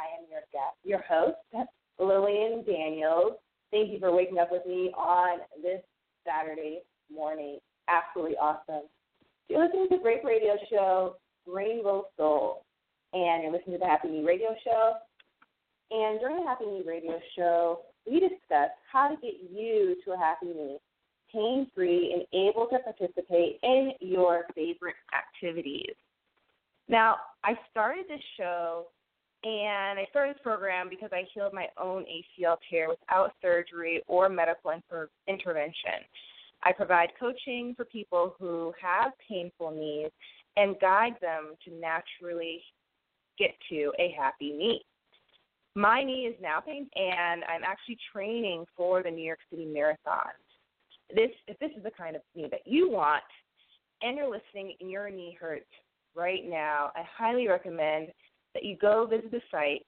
I 0.00 0.16
am 0.16 0.24
your 0.30 0.40
guest, 0.52 0.76
your 0.82 1.02
host, 1.06 1.36
Lillian 1.98 2.64
Daniels. 2.64 3.34
Thank 3.70 3.92
you 3.92 3.98
for 3.98 4.14
waking 4.14 4.38
up 4.38 4.50
with 4.50 4.64
me 4.66 4.90
on 4.96 5.40
this 5.62 5.82
Saturday 6.26 6.80
morning. 7.12 7.58
Absolutely 7.88 8.36
awesome. 8.36 8.88
You're 9.48 9.64
listening 9.64 9.88
to 9.90 9.96
the 9.96 10.02
great 10.02 10.24
radio 10.24 10.56
show, 10.70 11.16
Rainbow 11.46 12.06
Soul, 12.16 12.64
and 13.12 13.42
you're 13.42 13.52
listening 13.52 13.74
to 13.76 13.80
the 13.80 13.86
Happy 13.86 14.08
Knee 14.08 14.24
Radio 14.24 14.54
Show. 14.64 14.94
And 15.90 16.20
during 16.20 16.36
the 16.36 16.48
Happy 16.48 16.66
Knee 16.66 16.84
Radio 16.86 17.18
Show, 17.36 17.80
we 18.06 18.20
discuss 18.20 18.70
how 18.90 19.08
to 19.08 19.16
get 19.16 19.34
you 19.52 19.96
to 20.04 20.12
a 20.12 20.16
happy 20.16 20.46
knee 20.46 20.78
pain 21.32 21.70
free 21.74 22.12
and 22.12 22.48
able 22.48 22.66
to 22.66 22.78
participate 22.80 23.60
in 23.62 23.92
your 24.00 24.46
favorite 24.54 24.96
activities. 25.14 25.94
Now, 26.88 27.16
I 27.44 27.54
started 27.70 28.06
this 28.08 28.20
show 28.36 28.86
and 29.44 29.98
I 29.98 30.06
started 30.10 30.34
this 30.34 30.42
program 30.42 30.88
because 30.88 31.10
I 31.12 31.24
healed 31.32 31.52
my 31.52 31.66
own 31.80 32.04
ACL 32.04 32.56
tear 32.68 32.88
without 32.88 33.32
surgery 33.40 34.02
or 34.06 34.28
medical 34.28 34.70
inter- 34.70 35.08
intervention. 35.26 36.04
I 36.62 36.72
provide 36.72 37.10
coaching 37.18 37.74
for 37.76 37.84
people 37.86 38.34
who 38.38 38.72
have 38.80 39.12
painful 39.26 39.70
knees 39.70 40.10
and 40.56 40.78
guide 40.80 41.14
them 41.22 41.54
to 41.64 41.74
naturally 41.74 42.62
get 43.38 43.52
to 43.70 43.92
a 43.98 44.14
happy 44.18 44.52
knee. 44.52 44.82
My 45.74 46.02
knee 46.02 46.26
is 46.26 46.34
now 46.42 46.60
pain, 46.60 46.88
and 46.96 47.44
I'm 47.44 47.64
actually 47.64 47.96
training 48.12 48.66
for 48.76 49.02
the 49.02 49.10
New 49.10 49.24
York 49.24 49.38
City 49.50 49.64
Marathon 49.64 50.32
this 51.14 51.30
if 51.46 51.58
this 51.58 51.70
is 51.76 51.82
the 51.82 51.90
kind 51.90 52.16
of 52.16 52.22
knee 52.34 52.48
that 52.50 52.66
you 52.66 52.90
want 52.90 53.22
and 54.02 54.16
you're 54.16 54.30
listening 54.30 54.74
and 54.80 54.90
your 54.90 55.10
knee 55.10 55.36
hurts 55.38 55.66
right 56.14 56.42
now, 56.48 56.90
I 56.96 57.02
highly 57.16 57.48
recommend 57.48 58.08
that 58.54 58.64
you 58.64 58.76
go 58.76 59.06
visit 59.06 59.30
the 59.30 59.40
site 59.50 59.86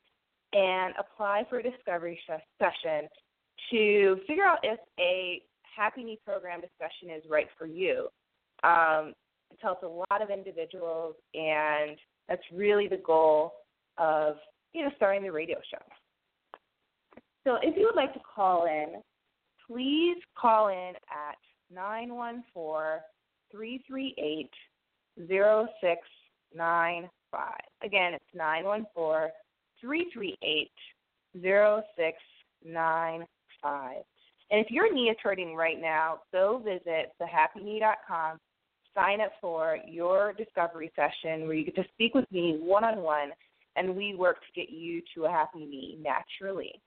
and 0.53 0.95
apply 0.99 1.45
for 1.49 1.59
a 1.59 1.63
discovery 1.63 2.19
session 2.59 3.09
to 3.71 4.19
figure 4.27 4.45
out 4.45 4.59
if 4.63 4.79
a 5.01 5.43
happy 5.77 6.05
knee 6.05 6.19
program 6.25 6.61
discussion 6.61 7.11
is 7.17 7.23
right 7.31 7.49
for 7.59 7.67
you. 7.67 8.09
Um, 8.63 9.15
it 9.51 9.59
helps 9.61 9.83
a 9.83 9.87
lot 9.87 10.23
of 10.23 10.31
individuals, 10.31 11.17
and 11.35 11.97
that's 12.29 12.43
really 12.55 12.89
the 12.89 13.01
goal 13.05 13.53
of 13.99 14.37
you 14.73 14.83
know 14.83 14.91
starting 14.97 15.23
the 15.23 15.33
radio 15.33 15.59
show. 15.71 15.83
So 17.45 17.59
if 17.63 17.77
you 17.77 17.85
would 17.87 17.97
like 17.97 18.15
to 18.15 18.21
call 18.35 18.67
in 18.67 19.03
please 19.73 20.19
call 20.37 20.69
in 20.69 20.93
at 21.11 21.39
914 21.73 23.01
338 23.51 24.51
0695. 27.33 27.53
Again, 27.83 28.15
it's 28.15 28.25
914 28.35 29.31
338 29.81 30.71
0695. 31.43 34.05
And 34.51 34.61
if 34.61 34.71
your 34.71 34.93
knee 34.93 35.09
is 35.09 35.17
hurting 35.23 35.57
right 35.57 35.81
now, 35.81 36.19
go 36.31 36.59
visit 36.63 37.15
thehappyknee.com, 37.21 38.39
sign 38.95 39.23
up 39.23 39.33
for 39.41 39.79
your 39.89 40.35
discovery 40.35 40.93
session 40.95 41.47
where 41.47 41.55
you 41.55 41.65
get 41.65 41.75
to 41.77 41.85
speak 41.95 42.15
with 42.15 42.31
me 42.31 42.59
one 42.61 42.85
on 42.85 42.99
one, 42.99 43.31
and 43.77 43.97
we 43.97 44.15
work 44.15 44.37
to 44.41 44.53
get 44.61 44.69
you 44.71 45.01
to 45.15 45.25
a 45.25 45.31
happy 45.31 45.65
knee 45.65 45.97
naturally. 46.03 46.83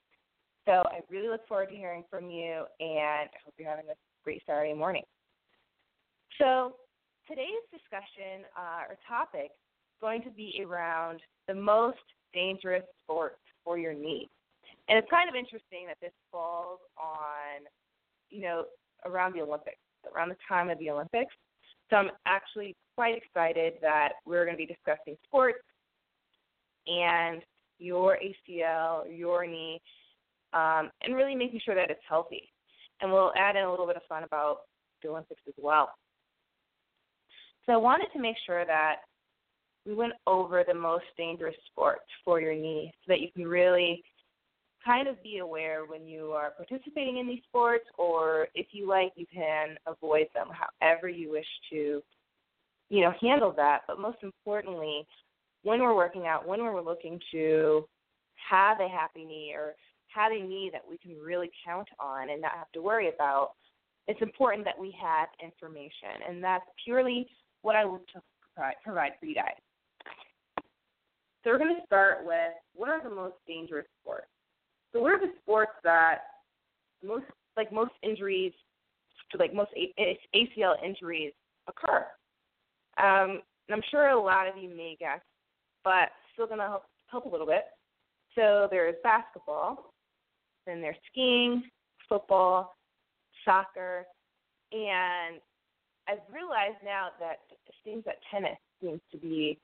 So 0.66 0.72
I 0.72 1.01
really 1.09 1.28
look 1.28 1.47
forward 1.47 1.69
to 1.69 1.75
hearing 1.75 2.03
from 2.09 2.29
you, 2.29 2.66
and 2.79 3.29
I 3.29 3.38
hope 3.44 3.53
you're 3.57 3.69
having 3.69 3.89
a 3.89 3.95
great 4.23 4.44
Saturday 4.45 4.73
morning. 4.73 5.03
So 6.39 6.75
today's 7.28 7.66
discussion 7.72 8.45
uh, 8.57 8.85
or 8.89 8.97
topic 9.07 9.51
going 10.05 10.21
to 10.21 10.29
be 10.29 10.63
around 10.63 11.19
the 11.47 11.55
most 11.55 11.97
dangerous 12.31 12.83
sports 13.03 13.39
for 13.63 13.79
your 13.79 13.91
knee. 13.91 14.29
And 14.88 14.99
it's 14.99 15.09
kind 15.09 15.27
of 15.27 15.33
interesting 15.33 15.88
that 15.88 15.97
this 15.99 16.11
falls 16.31 16.79
on, 16.95 17.66
you 18.29 18.43
know, 18.43 18.66
around 19.03 19.33
the 19.33 19.41
Olympics, 19.41 19.79
around 20.13 20.29
the 20.29 20.35
time 20.47 20.69
of 20.69 20.77
the 20.77 20.91
Olympics. 20.91 21.33
So 21.89 21.95
I'm 21.95 22.11
actually 22.27 22.75
quite 22.95 23.17
excited 23.17 23.73
that 23.81 24.09
we're 24.27 24.45
going 24.45 24.55
to 24.55 24.63
be 24.63 24.67
discussing 24.67 25.17
sports 25.25 25.57
and 26.85 27.41
your 27.79 28.19
ACL, 28.23 29.05
your 29.09 29.47
knee, 29.47 29.81
um, 30.53 30.91
and 31.01 31.16
really 31.16 31.33
making 31.33 31.61
sure 31.66 31.73
that 31.73 31.89
it's 31.89 31.99
healthy. 32.07 32.51
And 33.01 33.11
we'll 33.11 33.33
add 33.35 33.55
in 33.55 33.63
a 33.63 33.72
little 33.72 33.87
bit 33.87 33.95
of 33.95 34.03
fun 34.07 34.22
about 34.22 34.57
the 35.01 35.09
Olympics 35.09 35.41
as 35.47 35.55
well. 35.57 35.89
So 37.66 37.73
I 37.73 37.77
wanted 37.77 38.09
to 38.13 38.19
make 38.19 38.35
sure 38.45 38.67
that 38.67 38.97
we 39.85 39.94
went 39.94 40.13
over 40.28 40.63
the 40.68 40.73
most 40.73 41.06
dangerous 41.18 41.56
sports 41.72 42.06
for 42.23 42.41
your 42.41 42.53
knee 42.53 42.91
so 43.06 43.13
that 43.13 43.22
you 43.22 43.31
can 43.31 43.47
really 43.47 44.03
kind 44.84 45.07
of 45.07 45.22
be 45.23 45.40
aware 45.40 45.85
when 45.85 46.06
you 46.07 46.31
are 46.31 46.51
participating 46.51 47.18
in 47.18 47.28
these 47.28 47.41
sports 47.47 47.85
or 47.97 48.47
if 48.53 48.68
you 48.72 48.88
like 48.88 49.12
you 49.16 49.25
can 49.34 49.75
avoid 49.88 50.28
them 50.34 50.47
however 50.81 51.09
you 51.09 51.31
wish 51.31 51.47
to 51.72 52.01
you 52.90 53.01
know 53.01 53.13
handle 53.19 53.51
that 53.56 53.81
but 53.88 54.00
most 54.00 54.18
importantly 54.22 55.06
when 55.63 55.81
we're 55.81 55.96
working 55.96 56.28
out 56.28 56.47
when 56.47 56.62
we're 56.62 56.81
looking 56.81 57.19
to 57.31 57.84
have 58.50 58.79
a 58.79 58.88
happy 58.88 59.25
knee 59.25 59.53
or 59.56 59.73
have 60.16 60.31
a 60.31 60.35
knee 60.35 60.69
that 60.72 60.81
we 60.88 60.97
can 60.97 61.19
really 61.22 61.52
count 61.66 61.88
on 62.00 62.29
and 62.29 62.41
not 62.41 62.53
have 62.53 62.72
to 62.73 62.82
worry 62.82 63.09
about, 63.09 63.52
it's 64.08 64.22
important 64.22 64.64
that 64.66 64.79
we 64.79 64.96
have 65.02 65.28
information. 65.43 66.23
And 66.28 66.43
that's 66.43 66.66
purely 66.84 67.28
what 67.61 67.76
I 67.76 67.84
look 67.84 68.08
to 68.14 68.22
provide 68.84 69.11
for 69.20 69.26
you 69.26 69.35
guys. 69.35 69.59
So 71.46 71.52
we're 71.52 71.59
going 71.59 71.76
to 71.76 71.86
start 71.86 72.26
with 72.26 72.53
what 72.74 72.90
are 72.90 73.03
the 73.03 73.14
most 73.14 73.36
dangerous 73.47 73.86
sports? 74.02 74.26
So 74.92 75.00
what 75.00 75.12
are 75.12 75.20
the 75.20 75.32
sports 75.44 75.74
that 75.84 76.22
most 77.03 77.26
like 77.56 77.72
most 77.72 77.92
injuries, 78.02 78.52
like 79.38 79.53
most 79.53 79.70
ACL 80.36 80.84
injuries 80.84 81.34
occur? 81.68 82.08
Um, 82.97 83.42
and 83.68 83.76
I'm 83.76 83.84
sure 83.92 84.09
a 84.09 84.20
lot 84.20 84.47
of 84.47 84.58
you 84.58 84.76
may 84.76 84.97
guess, 85.00 85.20
but 85.84 86.09
still 86.34 86.47
going 86.47 86.59
to 86.59 86.66
help, 86.66 86.86
help 87.08 87.26
a 87.26 87.30
little 87.30 87.46
bit. 87.46 87.66
So 88.34 88.68
there's 88.72 88.96
basketball, 89.03 89.94
then 90.66 90.82
there's 90.82 90.97
skiing, 91.12 91.64
football, 92.09 92.74
soccer, 93.46 94.06
and 94.72 95.40
I've 96.08 96.20
realized 96.34 96.84
now 96.84 97.09
that 97.20 97.38
it 97.52 97.74
seems 97.84 98.03
that 98.06 98.16
tennis 98.32 98.58
seems 98.82 99.02
to 99.12 99.18
be 99.18 99.59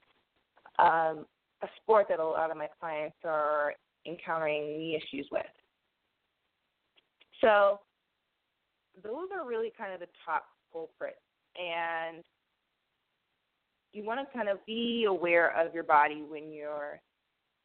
um, 0.78 1.25
a 1.63 1.67
sport 1.81 2.07
that 2.09 2.19
a 2.19 2.25
lot 2.25 2.51
of 2.51 2.57
my 2.57 2.67
clients 2.79 3.17
are 3.23 3.73
encountering 4.07 4.77
knee 4.77 4.95
issues 4.95 5.27
with. 5.31 5.45
So 7.41 7.79
those 9.03 9.29
are 9.33 9.47
really 9.47 9.71
kind 9.77 9.93
of 9.93 9.99
the 9.99 10.07
top 10.25 10.45
culprits. 10.71 11.17
And 11.55 12.23
you 13.93 14.05
want 14.05 14.19
to 14.19 14.37
kind 14.37 14.49
of 14.49 14.65
be 14.65 15.05
aware 15.07 15.57
of 15.59 15.73
your 15.73 15.83
body 15.83 16.23
when 16.27 16.51
you're 16.51 16.99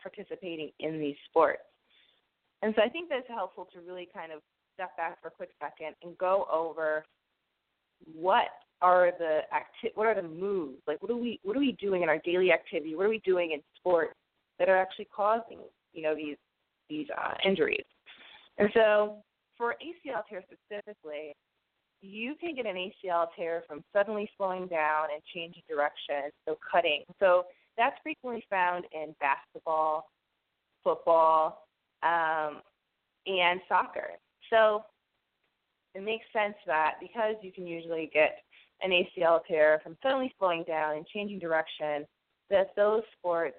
participating 0.02 0.70
in 0.80 0.98
these 0.98 1.16
sports. 1.28 1.62
And 2.62 2.74
so 2.76 2.82
I 2.82 2.88
think 2.88 3.08
that's 3.08 3.28
helpful 3.28 3.68
to 3.72 3.80
really 3.80 4.08
kind 4.12 4.32
of 4.32 4.40
step 4.74 4.96
back 4.96 5.20
for 5.20 5.28
a 5.28 5.30
quick 5.30 5.50
second 5.60 5.94
and 6.02 6.16
go 6.18 6.46
over 6.52 7.04
what 8.14 8.48
are 8.82 9.12
the 9.18 9.40
acti- 9.52 9.92
what 9.94 10.06
are 10.06 10.14
the 10.14 10.26
moves? 10.28 10.82
Like 10.86 11.00
what 11.02 11.10
are 11.10 11.16
we 11.16 11.40
what 11.42 11.56
are 11.56 11.60
we 11.60 11.72
doing 11.80 12.02
in 12.02 12.08
our 12.08 12.18
daily 12.18 12.52
activity? 12.52 12.94
What 12.94 13.06
are 13.06 13.10
we 13.10 13.20
doing 13.24 13.52
in 13.52 13.60
sports 13.76 14.14
that 14.58 14.68
are 14.68 14.76
actually 14.76 15.08
causing 15.14 15.58
you 15.92 16.02
know 16.02 16.14
these 16.14 16.36
these 16.88 17.06
uh, 17.16 17.34
injuries? 17.44 17.84
And 18.58 18.68
so 18.74 19.18
for 19.56 19.74
ACL 19.82 20.22
tear 20.28 20.42
specifically 20.42 21.34
you 22.02 22.34
can 22.38 22.54
get 22.54 22.66
an 22.66 22.76
ACL 22.76 23.26
tear 23.36 23.64
from 23.66 23.82
suddenly 23.92 24.30
slowing 24.36 24.66
down 24.66 25.08
and 25.12 25.22
changing 25.34 25.62
direction 25.68 26.30
so 26.46 26.58
cutting. 26.70 27.04
So 27.18 27.46
that's 27.76 27.96
frequently 28.02 28.44
found 28.50 28.84
in 28.92 29.14
basketball 29.20 30.08
football 30.84 31.66
um, 32.02 32.60
and 33.26 33.60
soccer. 33.68 34.10
So 34.50 34.84
it 35.94 36.02
makes 36.02 36.24
sense 36.32 36.54
that 36.66 36.94
because 37.00 37.34
you 37.42 37.50
can 37.50 37.66
usually 37.66 38.10
get 38.12 38.38
an 38.82 38.90
ACL 38.90 39.40
tear 39.46 39.80
from 39.82 39.96
suddenly 40.02 40.34
slowing 40.38 40.64
down 40.64 40.96
and 40.96 41.06
changing 41.06 41.38
direction, 41.38 42.06
that 42.50 42.74
those 42.76 43.02
sports 43.18 43.56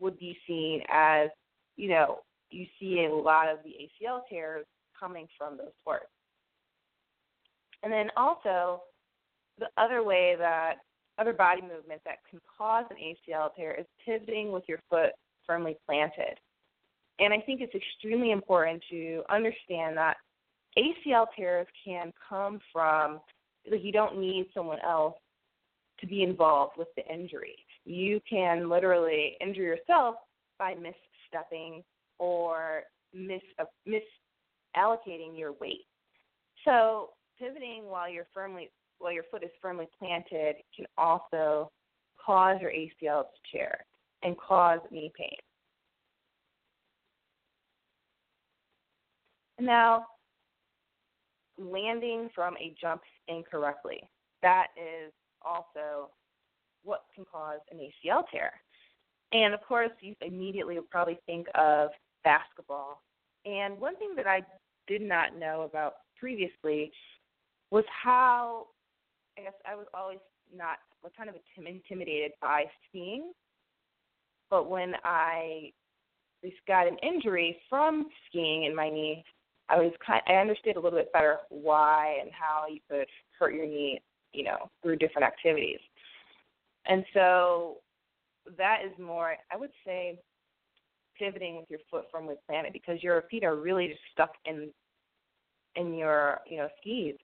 would 0.00 0.18
be 0.18 0.38
seen 0.46 0.82
as, 0.92 1.28
you 1.76 1.88
know, 1.88 2.20
you 2.50 2.66
see 2.78 3.04
a 3.04 3.14
lot 3.14 3.48
of 3.48 3.58
the 3.64 3.70
ACL 3.70 4.20
tears 4.28 4.64
coming 4.98 5.26
from 5.36 5.56
those 5.56 5.72
sports. 5.80 6.06
And 7.82 7.92
then 7.92 8.08
also, 8.16 8.82
the 9.58 9.68
other 9.76 10.02
way 10.02 10.34
that 10.38 10.76
other 11.18 11.32
body 11.32 11.62
movement 11.62 12.00
that 12.04 12.18
can 12.28 12.40
cause 12.56 12.84
an 12.90 12.96
ACL 12.96 13.54
tear 13.56 13.74
is 13.74 13.86
pivoting 14.04 14.52
with 14.52 14.64
your 14.68 14.78
foot 14.88 15.10
firmly 15.46 15.76
planted. 15.86 16.38
And 17.18 17.34
I 17.34 17.40
think 17.40 17.60
it's 17.60 17.74
extremely 17.74 18.30
important 18.30 18.82
to 18.90 19.22
understand 19.28 19.96
that 19.96 20.16
ACL 20.78 21.26
tears 21.36 21.66
can 21.84 22.12
come 22.28 22.60
from 22.72 23.20
like 23.70 23.84
you 23.84 23.92
don't 23.92 24.18
need 24.18 24.46
someone 24.54 24.78
else 24.84 25.14
to 26.00 26.06
be 26.06 26.22
involved 26.22 26.74
with 26.76 26.88
the 26.96 27.06
injury. 27.12 27.56
You 27.84 28.20
can 28.28 28.68
literally 28.68 29.36
injure 29.40 29.62
yourself 29.62 30.16
by 30.58 30.74
misstepping 30.74 31.82
or 32.18 32.82
mis 33.14 33.40
uh, 33.58 33.64
misallocating 33.86 35.38
your 35.38 35.52
weight. 35.60 35.86
So 36.64 37.10
pivoting 37.38 37.84
while 37.86 38.08
you're 38.10 38.26
firmly 38.34 38.70
while 38.98 39.12
your 39.12 39.24
foot 39.30 39.44
is 39.44 39.50
firmly 39.62 39.88
planted 39.98 40.56
can 40.76 40.86
also 40.96 41.70
cause 42.24 42.58
your 42.60 42.72
ACL 42.72 43.22
to 43.22 43.56
tear 43.56 43.84
and 44.22 44.36
cause 44.38 44.80
knee 44.90 45.12
pain. 45.16 45.36
Now, 49.60 50.06
landing 51.58 52.28
from 52.34 52.56
a 52.56 52.74
jump 52.80 53.02
incorrectly. 53.28 54.00
That 54.42 54.68
is 54.76 55.12
also 55.42 56.10
what 56.84 57.04
can 57.14 57.24
cause 57.30 57.60
an 57.70 57.78
ACL 57.78 58.22
tear. 58.30 58.52
And 59.32 59.52
of 59.52 59.60
course, 59.66 59.90
you 60.00 60.14
immediately 60.20 60.76
would 60.76 60.90
probably 60.90 61.18
think 61.26 61.46
of 61.54 61.90
basketball. 62.24 63.02
And 63.44 63.78
one 63.78 63.96
thing 63.96 64.14
that 64.16 64.26
I 64.26 64.42
did 64.86 65.02
not 65.02 65.36
know 65.38 65.62
about 65.62 65.94
previously 66.18 66.90
was 67.70 67.84
how, 68.02 68.66
I 69.38 69.42
guess 69.42 69.52
I 69.66 69.74
was 69.74 69.86
always 69.92 70.18
not 70.54 70.78
was 71.02 71.12
kind 71.16 71.28
of 71.28 71.36
intimidated 71.56 72.32
by 72.40 72.64
skiing. 72.88 73.32
But 74.50 74.70
when 74.70 74.94
I 75.04 75.72
got 76.66 76.88
an 76.88 76.96
injury 77.02 77.58
from 77.68 78.06
skiing 78.28 78.64
in 78.64 78.74
my 78.74 78.88
knee, 78.88 79.24
I 79.68 79.76
was 79.76 79.92
kind 80.04 80.22
I 80.26 80.34
understood 80.34 80.76
a 80.76 80.80
little 80.80 80.98
bit 80.98 81.12
better 81.12 81.38
why 81.50 82.18
and 82.20 82.30
how 82.32 82.64
you 82.68 82.80
could 82.90 83.06
hurt 83.38 83.54
your 83.54 83.66
knee, 83.66 84.00
you 84.32 84.44
know, 84.44 84.70
through 84.82 84.96
different 84.96 85.26
activities. 85.26 85.80
And 86.86 87.04
so 87.12 87.78
that 88.56 88.78
is 88.84 88.92
more 88.98 89.36
I 89.52 89.56
would 89.56 89.70
say 89.84 90.18
pivoting 91.18 91.56
with 91.56 91.68
your 91.68 91.80
foot 91.90 92.04
firmly 92.12 92.36
planted 92.46 92.72
because 92.72 93.02
your 93.02 93.24
feet 93.30 93.44
are 93.44 93.56
really 93.56 93.88
just 93.88 94.00
stuck 94.12 94.32
in 94.44 94.70
in 95.76 95.94
your, 95.94 96.40
you 96.46 96.56
know, 96.56 96.68
skis. 96.80 97.14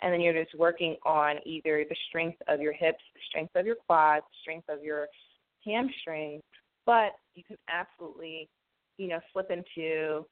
And 0.00 0.12
then 0.12 0.20
you're 0.20 0.44
just 0.44 0.56
working 0.56 0.96
on 1.04 1.36
either 1.44 1.84
the 1.88 1.96
strength 2.08 2.38
of 2.46 2.60
your 2.60 2.72
hips, 2.72 3.02
the 3.14 3.20
strength 3.28 3.56
of 3.56 3.66
your 3.66 3.74
quads, 3.74 4.24
strength 4.42 4.68
of 4.68 4.82
your 4.84 5.08
hamstrings, 5.64 6.42
but 6.86 7.12
you 7.34 7.42
can 7.42 7.56
absolutely, 7.68 8.48
you 8.96 9.08
know, 9.08 9.18
slip 9.32 9.50
into 9.50 10.24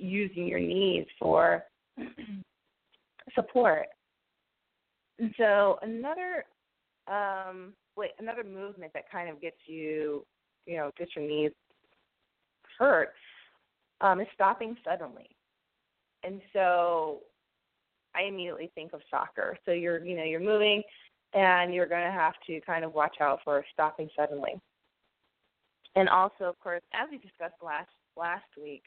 using 0.00 0.46
your 0.46 0.60
knees 0.60 1.06
for 1.18 1.64
support. 3.34 3.86
And 5.18 5.34
so 5.36 5.78
another 5.82 6.44
um, 7.06 7.74
wait, 7.96 8.10
another 8.18 8.44
movement 8.44 8.92
that 8.94 9.10
kind 9.10 9.28
of 9.28 9.40
gets 9.40 9.56
you, 9.66 10.24
you 10.66 10.76
know, 10.76 10.90
gets 10.96 11.10
your 11.16 11.26
knees 11.26 11.52
hurt 12.78 13.10
um, 14.00 14.20
is 14.20 14.26
stopping 14.34 14.76
suddenly. 14.84 15.28
And 16.22 16.40
so 16.52 17.20
I 18.14 18.22
immediately 18.22 18.70
think 18.74 18.92
of 18.92 19.00
soccer. 19.10 19.58
So 19.64 19.72
you're, 19.72 20.04
you 20.04 20.16
know, 20.16 20.24
you're 20.24 20.40
moving 20.40 20.82
and 21.34 21.74
you're 21.74 21.86
going 21.86 22.04
to 22.04 22.12
have 22.12 22.34
to 22.46 22.60
kind 22.62 22.84
of 22.84 22.94
watch 22.94 23.16
out 23.20 23.40
for 23.44 23.64
stopping 23.72 24.08
suddenly. 24.16 24.60
And 25.96 26.08
also, 26.08 26.44
of 26.44 26.58
course, 26.60 26.82
as 26.94 27.08
we 27.10 27.18
discussed 27.18 27.60
last 27.62 27.90
last 28.16 28.44
week, 28.60 28.82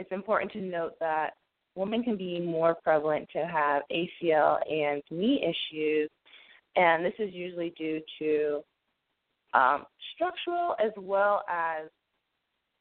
it's 0.00 0.12
important 0.12 0.50
to 0.52 0.62
note 0.62 0.94
that 0.98 1.34
women 1.74 2.02
can 2.02 2.16
be 2.16 2.40
more 2.40 2.74
prevalent 2.74 3.28
to 3.34 3.46
have 3.46 3.82
ACL 3.92 4.58
and 4.70 5.02
knee 5.10 5.42
issues, 5.42 6.08
and 6.74 7.04
this 7.04 7.12
is 7.18 7.34
usually 7.34 7.74
due 7.76 8.00
to 8.18 8.60
um, 9.52 9.84
structural 10.14 10.74
as 10.82 10.92
well 10.96 11.42
as 11.50 11.88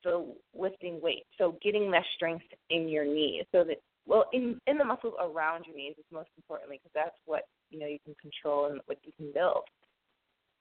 the 0.05 0.33
lifting 0.57 1.01
weight. 1.01 1.25
So 1.37 1.57
getting 1.61 1.91
that 1.91 2.05
strength 2.15 2.45
in 2.69 2.87
your 2.87 3.03
knees, 3.03 3.43
so 3.51 3.65
that 3.65 3.81
well, 4.07 4.25
in 4.31 4.57
in 4.65 4.77
the 4.77 4.85
muscles 4.85 5.13
around 5.21 5.65
your 5.67 5.75
knees 5.75 5.95
is 5.97 6.05
most 6.11 6.29
importantly 6.37 6.79
because 6.81 6.93
that's 6.95 7.17
what 7.25 7.43
you 7.69 7.79
know 7.79 7.85
you 7.85 7.99
can 8.05 8.15
control 8.15 8.67
and 8.67 8.79
what 8.85 8.97
you 9.03 9.11
can 9.17 9.31
build. 9.33 9.63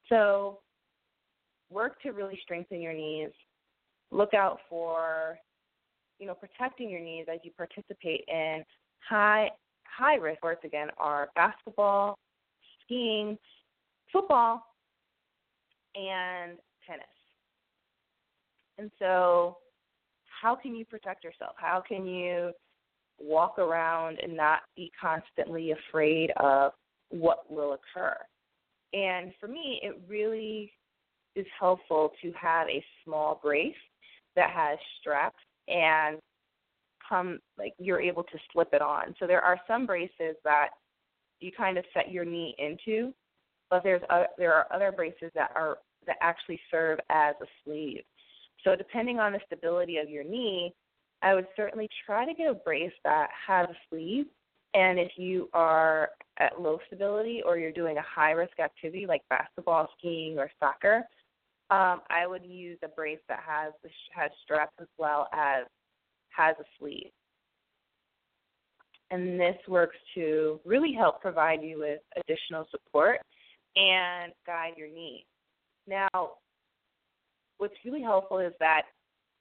So 0.08 0.58
work 1.70 2.02
to 2.02 2.10
really 2.10 2.38
strengthen 2.42 2.80
your 2.80 2.94
knees. 2.94 3.30
Look 4.10 4.34
out 4.34 4.58
for 4.68 5.38
you 6.18 6.26
know, 6.26 6.34
protecting 6.34 6.90
your 6.90 7.00
knees 7.00 7.26
as 7.32 7.40
you 7.42 7.50
participate 7.52 8.24
in 8.28 8.64
high 9.08 9.48
high 9.84 10.16
risk 10.16 10.38
sports 10.38 10.60
again 10.64 10.88
are 10.98 11.28
basketball, 11.34 12.18
skiing, 12.84 13.38
football, 14.12 14.62
and 15.94 16.58
tennis. 16.86 17.06
And 18.78 18.90
so, 18.98 19.58
how 20.40 20.54
can 20.54 20.76
you 20.76 20.84
protect 20.84 21.24
yourself? 21.24 21.54
How 21.56 21.82
can 21.86 22.06
you 22.06 22.52
walk 23.20 23.58
around 23.58 24.18
and 24.22 24.36
not 24.36 24.60
be 24.76 24.92
constantly 25.00 25.72
afraid 25.72 26.30
of 26.36 26.72
what 27.10 27.50
will 27.50 27.74
occur? 27.74 28.16
And 28.92 29.32
for 29.40 29.48
me, 29.48 29.80
it 29.82 30.00
really 30.06 30.72
is 31.34 31.46
helpful 31.58 32.12
to 32.22 32.32
have 32.40 32.68
a 32.68 32.84
small 33.04 33.40
brace 33.42 33.74
that 34.36 34.50
has 34.50 34.78
straps 35.00 35.42
and 35.68 36.18
come 37.08 37.38
like 37.56 37.74
you're 37.78 38.00
able 38.00 38.22
to 38.24 38.38
slip 38.52 38.68
it 38.72 38.82
on. 38.82 39.14
So 39.18 39.26
there 39.26 39.40
are 39.40 39.58
some 39.66 39.86
braces 39.86 40.36
that 40.44 40.68
you 41.40 41.50
kind 41.56 41.78
of 41.78 41.84
set 41.94 42.10
your 42.10 42.24
knee 42.24 42.54
into, 42.58 43.12
but 43.70 43.82
there's 43.82 44.02
uh, 44.10 44.24
there 44.36 44.52
are 44.54 44.66
other 44.72 44.92
braces 44.92 45.30
that 45.34 45.50
are 45.54 45.78
that 46.06 46.16
actually 46.20 46.60
serve 46.70 46.98
as 47.10 47.34
a 47.42 47.46
sleeve. 47.64 48.02
So 48.64 48.74
depending 48.74 49.18
on 49.18 49.32
the 49.32 49.40
stability 49.46 49.98
of 49.98 50.08
your 50.08 50.24
knee, 50.24 50.74
I 51.22 51.34
would 51.34 51.46
certainly 51.56 51.88
try 52.06 52.24
to 52.24 52.34
get 52.34 52.50
a 52.50 52.54
brace 52.54 52.92
that 53.04 53.28
has 53.46 53.68
a 53.68 53.76
sleeve. 53.88 54.26
And 54.74 54.98
if 54.98 55.12
you 55.16 55.48
are 55.54 56.10
at 56.38 56.60
low 56.60 56.78
stability 56.86 57.42
or 57.44 57.58
you're 57.58 57.72
doing 57.72 57.96
a 57.98 58.02
high 58.02 58.32
risk 58.32 58.58
activity 58.60 59.06
like 59.06 59.22
basketball, 59.30 59.88
skiing, 59.98 60.38
or 60.38 60.50
soccer, 60.60 61.04
um, 61.70 62.00
I 62.08 62.26
would 62.26 62.44
use 62.44 62.78
a 62.82 62.88
brace 62.88 63.18
that 63.28 63.40
has 63.46 63.72
has 64.14 64.30
straps 64.42 64.72
as 64.80 64.88
well 64.96 65.28
as 65.32 65.66
has 66.30 66.56
a 66.58 66.64
sleeve. 66.78 67.10
And 69.10 69.38
this 69.40 69.56
works 69.66 69.96
to 70.14 70.60
really 70.64 70.92
help 70.92 71.20
provide 71.20 71.62
you 71.62 71.78
with 71.80 72.00
additional 72.16 72.66
support 72.70 73.20
and 73.76 74.32
guide 74.46 74.72
your 74.76 74.88
knee. 74.88 75.24
Now, 75.86 76.08
what's 77.58 77.74
really 77.84 78.02
helpful 78.02 78.38
is 78.38 78.52
that 78.60 78.82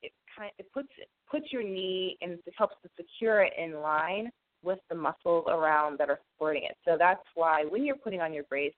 it 0.01 0.11
kind 0.37 0.51
it 0.57 0.67
puts 0.73 0.89
puts 1.29 1.45
your 1.51 1.63
knee 1.63 2.17
and 2.21 2.33
it 2.45 2.53
helps 2.57 2.75
to 2.83 2.89
secure 2.97 3.41
it 3.41 3.53
in 3.57 3.81
line 3.81 4.29
with 4.63 4.79
the 4.89 4.95
muscles 4.95 5.45
around 5.47 5.97
that 5.99 6.09
are 6.09 6.19
supporting 6.33 6.63
it. 6.63 6.75
So 6.83 6.97
that's 6.97 7.23
why 7.35 7.63
when 7.69 7.85
you're 7.85 7.95
putting 7.95 8.21
on 8.21 8.33
your 8.33 8.43
brace, 8.45 8.73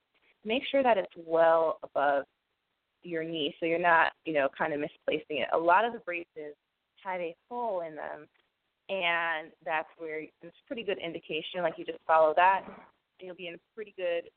make 0.46 0.64
sure 0.70 0.84
that 0.84 0.98
it's 0.98 1.14
well 1.16 1.80
above 1.84 2.26
your 3.04 3.24
knee 3.24 3.56
so 3.60 3.66
you're 3.66 3.80
not, 3.80 4.12
you 4.26 4.34
know, 4.34 4.48
kind 4.58 4.74
of 4.74 4.80
misplacing 4.80 5.38
it. 5.38 5.50
A 5.54 5.58
lot 5.58 5.86
of 5.86 5.94
the 5.94 6.00
braces 6.00 6.56
have 7.04 7.22
a 7.22 7.36
hole 7.50 7.82
in 7.82 7.96
them 7.96 8.28
and 8.90 9.52
that's 9.64 9.88
where 9.98 10.22
it's 10.22 10.58
pretty 10.68 10.84
good 10.84 10.98
indication. 10.98 11.62
Like 11.62 11.76
you 11.78 11.86
just 11.86 12.00
follow 12.08 12.34
that, 12.36 12.64
and 12.66 12.76
you'll 13.20 13.36
be 13.36 13.48
in 13.48 13.56
a 13.56 13.60
pretty 13.76 13.94
good 13.96 14.30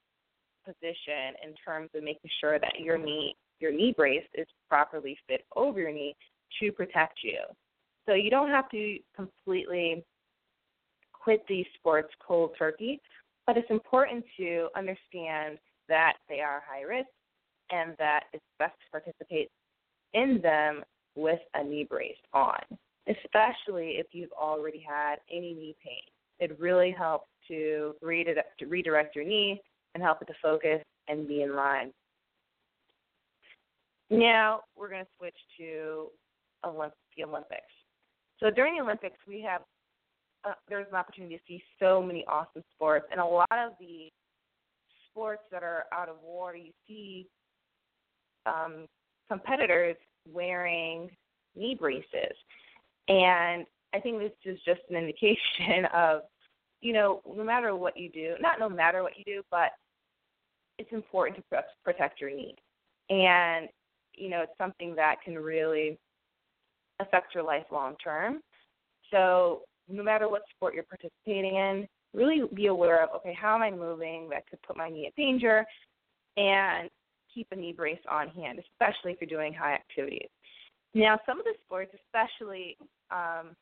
position 0.64 1.35
in 1.42 1.54
terms 1.64 1.90
of 1.95 2.04
making 2.04 2.31
sure 2.40 2.59
that 2.59 2.78
your 2.78 2.99
knee 2.99 3.35
your 3.59 3.73
knee 3.73 3.95
brace 3.97 4.25
is 4.35 4.47
properly 4.69 5.16
fit 5.28 5.45
over 5.57 5.81
your 5.81 5.92
knee 5.92 6.14
to 6.61 6.73
protect 6.73 7.21
you. 7.23 7.38
So 8.07 8.14
you 8.14 8.28
don't 8.28 8.49
have 8.49 8.69
to 8.71 8.99
completely 9.14 10.04
quit 11.12 11.45
these 11.49 11.66
sports 11.78 12.12
cold 12.26 12.50
turkey, 12.59 13.00
but 13.47 13.57
it's 13.57 13.71
important 13.71 14.25
to 14.37 14.69
understand 14.76 15.59
that 15.88 16.14
they 16.28 16.40
are 16.40 16.62
high 16.69 16.83
risk 16.83 17.09
and 17.71 17.95
that 17.99 18.25
it's 18.33 18.45
best 18.59 18.75
to 18.85 19.00
participate 19.00 19.50
in 20.14 20.40
them 20.42 20.83
with 21.14 21.40
a 21.54 21.64
knee 21.64 21.87
brace 21.88 22.16
on, 22.33 22.59
especially 23.09 23.97
if 23.99 24.07
you've 24.12 24.33
already 24.33 24.85
had 24.87 25.16
any 25.31 25.54
knee 25.54 25.76
pain. 25.85 26.02
It 26.38 26.59
really 26.59 26.90
helps 26.90 27.28
to 27.49 27.95
redirect 28.02 29.16
your 29.16 29.25
knee 29.25 29.61
and 29.95 30.02
help 30.02 30.23
it 30.23 30.26
to 30.26 30.35
focus 30.42 30.83
and 31.09 31.28
be 31.28 31.42
in 31.42 31.54
line. 31.54 31.92
Now 34.11 34.61
we're 34.76 34.88
going 34.88 35.04
to 35.04 35.11
switch 35.19 35.37
to 35.59 36.09
Olymp- 36.64 36.92
the 37.16 37.25
Olympics. 37.25 37.62
So 38.40 38.50
during 38.50 38.76
the 38.76 38.83
Olympics, 38.83 39.16
we 39.26 39.40
have 39.42 39.62
uh, 40.45 40.54
there's 40.69 40.87
an 40.90 40.97
opportunity 40.97 41.37
to 41.37 41.42
see 41.47 41.62
so 41.78 42.02
many 42.02 42.25
awesome 42.26 42.62
sports, 42.75 43.07
and 43.12 43.21
a 43.21 43.25
lot 43.25 43.47
of 43.52 43.73
the 43.78 44.11
sports 45.09 45.42
that 45.52 45.62
are 45.62 45.85
out 45.92 46.09
of 46.09 46.16
water, 46.25 46.57
you 46.57 46.73
see 46.88 47.28
um, 48.47 48.87
competitors 49.31 49.97
wearing 50.31 51.11
knee 51.55 51.77
braces, 51.79 52.37
and 53.09 53.67
I 53.95 54.01
think 54.01 54.19
this 54.19 54.33
is 54.45 54.59
just 54.65 54.81
an 54.91 54.97
indication 54.97 55.87
of, 55.95 56.23
you 56.81 56.93
know, 56.93 57.21
no 57.37 57.45
matter 57.45 57.75
what 57.77 57.97
you 57.97 58.09
do, 58.11 58.35
not 58.41 58.59
no 58.59 58.69
matter 58.69 59.03
what 59.03 59.13
you 59.17 59.25
do, 59.25 59.43
but 59.51 59.71
it's 60.79 60.93
important 60.93 61.45
to 61.51 61.63
protect 61.85 62.21
your 62.21 62.31
knee, 62.31 62.55
and 63.11 63.69
you 64.15 64.29
know, 64.29 64.43
it's 64.43 64.59
something 64.59 64.95
that 64.95 65.17
can 65.25 65.39
really 65.39 65.99
affect 67.01 67.35
your 67.35 67.45
life 67.45 67.65
long 67.71 67.97
term. 68.03 68.41
So 69.11 69.63
no 69.89 70.03
matter 70.03 70.29
what 70.29 70.43
sport 70.55 70.75
you're 70.75 70.85
participating 70.85 71.57
in, 71.57 71.87
really 72.15 72.43
be 72.55 72.67
aware 72.67 73.03
of 73.03 73.11
okay, 73.17 73.37
how 73.39 73.55
am 73.55 73.63
I 73.63 73.71
moving 73.71 74.29
that 74.31 74.49
could 74.49 74.61
put 74.63 74.77
my 74.77 74.89
knee 74.89 75.11
in 75.17 75.25
danger, 75.25 75.65
and 76.37 76.89
keep 77.35 77.49
a 77.51 77.57
knee 77.57 77.73
brace 77.73 78.01
on 78.11 78.29
hand, 78.29 78.59
especially 78.59 79.12
if 79.12 79.19
you're 79.21 79.29
doing 79.29 79.53
high 79.53 79.75
activities. 79.75 80.29
Now, 80.95 81.19
some 81.27 81.39
of 81.39 81.45
the 81.45 81.55
sports, 81.65 81.93
especially 82.07 82.77
um, 83.11 83.57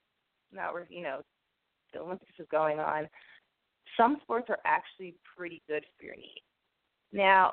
now 0.52 0.72
we're 0.72 0.86
you 0.88 1.02
know 1.02 1.20
the 1.92 2.00
Olympics 2.00 2.32
is 2.38 2.46
going 2.50 2.78
on, 2.78 3.08
some 3.96 4.18
sports 4.22 4.46
are 4.48 4.58
actually 4.64 5.14
pretty 5.36 5.62
good 5.68 5.84
for 5.98 6.04
your 6.04 6.16
knee. 6.16 6.42
Now, 7.12 7.52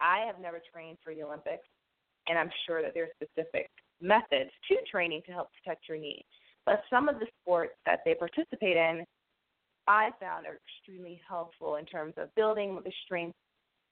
I 0.00 0.24
have 0.26 0.40
never 0.40 0.60
trained 0.72 0.98
for 1.02 1.14
the 1.14 1.22
Olympics, 1.22 1.66
and 2.28 2.38
I'm 2.38 2.50
sure 2.66 2.82
that 2.82 2.92
there's 2.94 3.10
specific 3.22 3.70
methods 4.00 4.50
to 4.68 4.76
training 4.90 5.22
to 5.26 5.32
help 5.32 5.48
protect 5.62 5.88
your 5.88 5.98
knee. 5.98 6.24
But 6.64 6.82
some 6.90 7.08
of 7.08 7.18
the 7.20 7.26
sports 7.42 7.74
that 7.86 8.00
they 8.04 8.14
participate 8.14 8.76
in, 8.76 9.04
I 9.86 10.10
found 10.20 10.46
are 10.46 10.58
extremely 10.66 11.20
helpful 11.28 11.76
in 11.76 11.86
terms 11.86 12.14
of 12.16 12.34
building 12.34 12.80
the 12.84 12.92
strength 13.04 13.36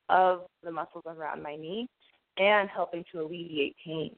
of 0.08 0.42
the 0.62 0.70
muscles 0.70 1.04
around 1.06 1.42
my 1.42 1.56
knee 1.56 1.88
and 2.38 2.68
helping 2.68 3.04
to 3.12 3.20
alleviate 3.20 3.76
pain. 3.84 4.14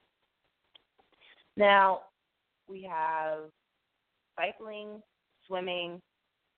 Now, 1.56 2.00
we 2.68 2.82
have 2.90 3.50
cycling, 4.36 5.02
swimming, 5.46 6.00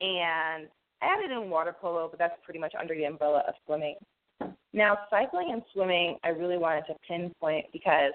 and 0.00 0.68
I 1.02 1.06
added 1.06 1.30
in 1.30 1.50
water 1.50 1.74
polo, 1.78 2.08
but 2.08 2.18
that's 2.18 2.34
pretty 2.44 2.60
much 2.60 2.74
under 2.78 2.94
the 2.94 3.04
umbrella 3.04 3.42
of 3.46 3.54
swimming. 3.66 3.96
Now, 4.72 4.98
cycling 5.10 5.50
and 5.52 5.62
swimming, 5.72 6.18
I 6.24 6.28
really 6.28 6.58
wanted 6.58 6.84
to 6.86 6.94
pinpoint 7.06 7.66
because 7.72 8.12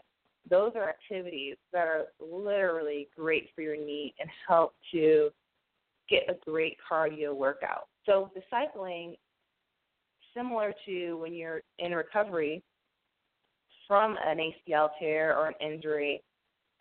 those 0.49 0.73
are 0.75 0.89
activities 0.89 1.55
that 1.71 1.87
are 1.87 2.05
literally 2.19 3.07
great 3.17 3.49
for 3.55 3.61
your 3.61 3.77
knee 3.77 4.13
and 4.19 4.29
help 4.47 4.73
to 4.91 5.29
get 6.09 6.23
a 6.29 6.49
great 6.49 6.77
cardio 6.89 7.33
workout. 7.35 7.87
So 8.05 8.29
the 8.35 8.41
cycling, 8.49 9.15
similar 10.35 10.73
to 10.85 11.13
when 11.15 11.33
you're 11.33 11.61
in 11.79 11.93
recovery 11.93 12.63
from 13.87 14.17
an 14.25 14.37
ACL 14.37 14.89
tear 14.99 15.37
or 15.37 15.47
an 15.47 15.53
injury, 15.59 16.21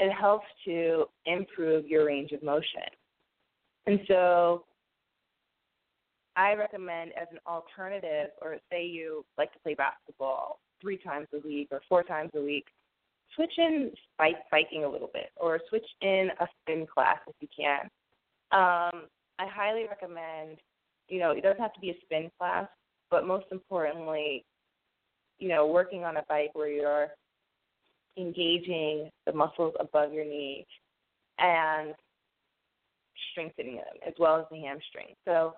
it 0.01 0.13
helps 0.13 0.47
to 0.65 1.05
improve 1.27 1.87
your 1.87 2.07
range 2.07 2.33
of 2.33 2.43
motion. 2.43 2.83
And 3.87 4.01
so 4.09 4.65
I 6.37 6.55
recommend 6.55 7.13
as 7.21 7.29
an 7.31 7.39
alternative, 7.47 8.31
or 8.41 8.57
say 8.71 8.85
you 8.85 9.25
like 9.37 9.53
to 9.53 9.59
play 9.61 9.75
basketball 9.75 10.61
three 10.81 10.97
times 10.99 11.29
a 11.35 11.47
week 11.47 11.69
or 11.71 11.83
four 11.89 12.03
times 12.03 12.31
a 12.35 12.41
week, 12.41 12.65
switch 13.35 13.53
in 13.59 13.91
bike 14.19 14.37
biking 14.51 14.85
a 14.85 14.89
little 14.89 15.11
bit 15.13 15.31
or 15.37 15.61
switch 15.69 15.87
in 16.01 16.29
a 16.41 16.47
spin 16.61 16.87
class 16.93 17.19
if 17.27 17.35
you 17.41 17.49
can. 17.55 17.83
Um, 18.53 19.05
I 19.39 19.47
highly 19.47 19.87
recommend, 19.89 20.59
you 21.09 21.19
know, 21.19 21.31
it 21.31 21.43
doesn't 21.43 21.61
have 21.61 21.73
to 21.75 21.81
be 21.81 21.91
a 21.91 22.01
spin 22.05 22.31
class, 22.39 22.69
but 23.13 23.27
most 23.27 23.45
importantly, 23.53 24.45
you 25.39 25.49
know, 25.49 25.67
working 25.67 26.03
on 26.03 26.17
a 26.17 26.25
bike 26.29 26.51
where 26.55 26.69
you're 26.69 27.09
engaging 28.19 29.11
the 29.27 29.33
muscles 29.33 29.75
above 29.79 30.13
your 30.13 30.25
knee 30.25 30.67
and 31.39 31.95
strengthening 33.31 33.77
them 33.77 33.85
as 34.07 34.15
well 34.19 34.41
as 34.41 34.47
the 34.51 34.61
hamstring. 34.61 35.15
So 35.27 35.53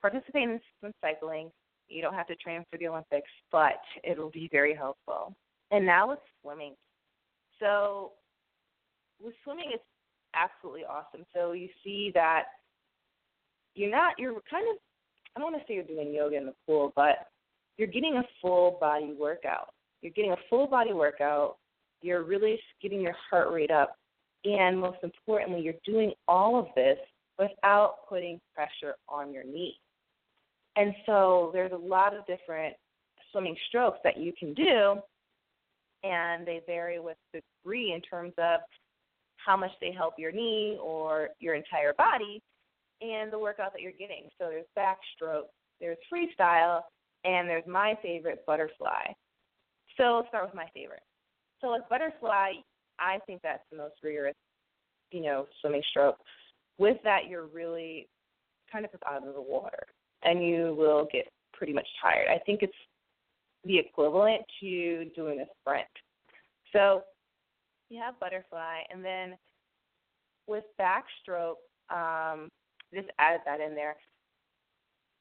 participate 0.00 0.42
in 0.42 0.60
some 0.82 0.92
cycling. 1.00 1.50
You 1.88 2.02
don't 2.02 2.14
have 2.14 2.26
to 2.28 2.36
train 2.36 2.64
for 2.70 2.78
the 2.78 2.88
Olympics, 2.88 3.30
but 3.50 3.80
it'll 4.04 4.30
be 4.30 4.48
very 4.52 4.74
helpful. 4.74 5.34
And 5.70 5.86
now 5.86 6.10
with 6.10 6.18
swimming. 6.42 6.74
So 7.58 8.12
with 9.22 9.34
swimming, 9.42 9.70
it's 9.72 9.82
absolutely 10.34 10.84
awesome. 10.84 11.24
So 11.34 11.52
you 11.52 11.68
see 11.82 12.10
that 12.14 12.44
you're 13.74 13.90
not, 13.90 14.14
you're 14.18 14.34
kind 14.50 14.66
of, 14.70 14.76
I 15.34 15.40
don't 15.40 15.52
want 15.52 15.62
to 15.62 15.68
say 15.68 15.74
you're 15.74 15.84
doing 15.84 16.12
yoga 16.12 16.36
in 16.36 16.46
the 16.46 16.54
pool, 16.66 16.92
but 16.96 17.28
you're 17.76 17.88
getting 17.88 18.16
a 18.16 18.24
full 18.42 18.78
body 18.80 19.14
workout. 19.18 19.70
You're 20.02 20.12
getting 20.12 20.32
a 20.32 20.36
full 20.48 20.66
body 20.66 20.92
workout. 20.92 21.56
You're 22.02 22.24
really 22.24 22.58
getting 22.82 23.00
your 23.00 23.14
heart 23.30 23.52
rate 23.52 23.70
up. 23.70 23.96
And 24.44 24.78
most 24.78 24.98
importantly, 25.02 25.60
you're 25.60 25.74
doing 25.84 26.12
all 26.26 26.58
of 26.58 26.66
this 26.74 26.98
without 27.38 28.08
putting 28.08 28.40
pressure 28.54 28.94
on 29.08 29.32
your 29.32 29.44
knee. 29.44 29.76
And 30.76 30.94
so 31.04 31.50
there's 31.52 31.72
a 31.72 31.76
lot 31.76 32.14
of 32.14 32.26
different 32.26 32.74
swimming 33.30 33.56
strokes 33.68 33.98
that 34.04 34.18
you 34.18 34.32
can 34.38 34.54
do 34.54 35.00
and 36.02 36.46
they 36.46 36.60
vary 36.66 36.98
with 36.98 37.16
degree 37.32 37.92
in 37.92 38.00
terms 38.00 38.32
of 38.38 38.60
how 39.36 39.56
much 39.56 39.70
they 39.80 39.92
help 39.92 40.14
your 40.18 40.32
knee 40.32 40.78
or 40.82 41.28
your 41.38 41.54
entire 41.54 41.92
body 41.94 42.42
and 43.00 43.32
the 43.32 43.38
workout 43.38 43.72
that 43.72 43.82
you're 43.82 43.92
getting. 43.92 44.24
So 44.38 44.48
there's 44.48 44.66
backstroke, 44.76 45.48
there's 45.80 45.98
freestyle, 46.12 46.82
and 47.24 47.48
there's 47.48 47.66
my 47.66 47.94
favorite 48.02 48.44
butterfly. 48.46 49.12
So 49.96 50.16
let's 50.16 50.28
start 50.28 50.44
with 50.46 50.54
my 50.54 50.66
favorite. 50.74 51.02
So 51.60 51.72
with 51.72 51.82
butterfly, 51.90 52.52
I 52.98 53.18
think 53.26 53.40
that's 53.42 53.62
the 53.70 53.78
most 53.78 53.94
rigorous, 54.02 54.34
you 55.10 55.22
know, 55.22 55.46
swimming 55.60 55.82
stroke. 55.90 56.16
With 56.78 56.96
that, 57.04 57.28
you're 57.28 57.46
really 57.46 58.08
kind 58.72 58.84
of 58.84 58.90
out 59.06 59.26
of 59.26 59.34
the 59.34 59.42
water, 59.42 59.84
and 60.22 60.42
you 60.42 60.74
will 60.78 61.08
get 61.12 61.28
pretty 61.52 61.72
much 61.72 61.86
tired. 62.02 62.28
I 62.28 62.38
think 62.44 62.62
it's 62.62 62.72
the 63.64 63.78
equivalent 63.78 64.42
to 64.60 65.06
doing 65.14 65.40
a 65.40 65.44
sprint. 65.60 65.86
So 66.72 67.02
you 67.90 68.00
have 68.00 68.18
butterfly, 68.20 68.80
and 68.90 69.04
then 69.04 69.36
with 70.46 70.64
backstroke, 70.80 71.56
um, 71.90 72.48
just 72.94 73.08
added 73.18 73.40
that 73.46 73.60
in 73.60 73.74
there. 73.74 73.96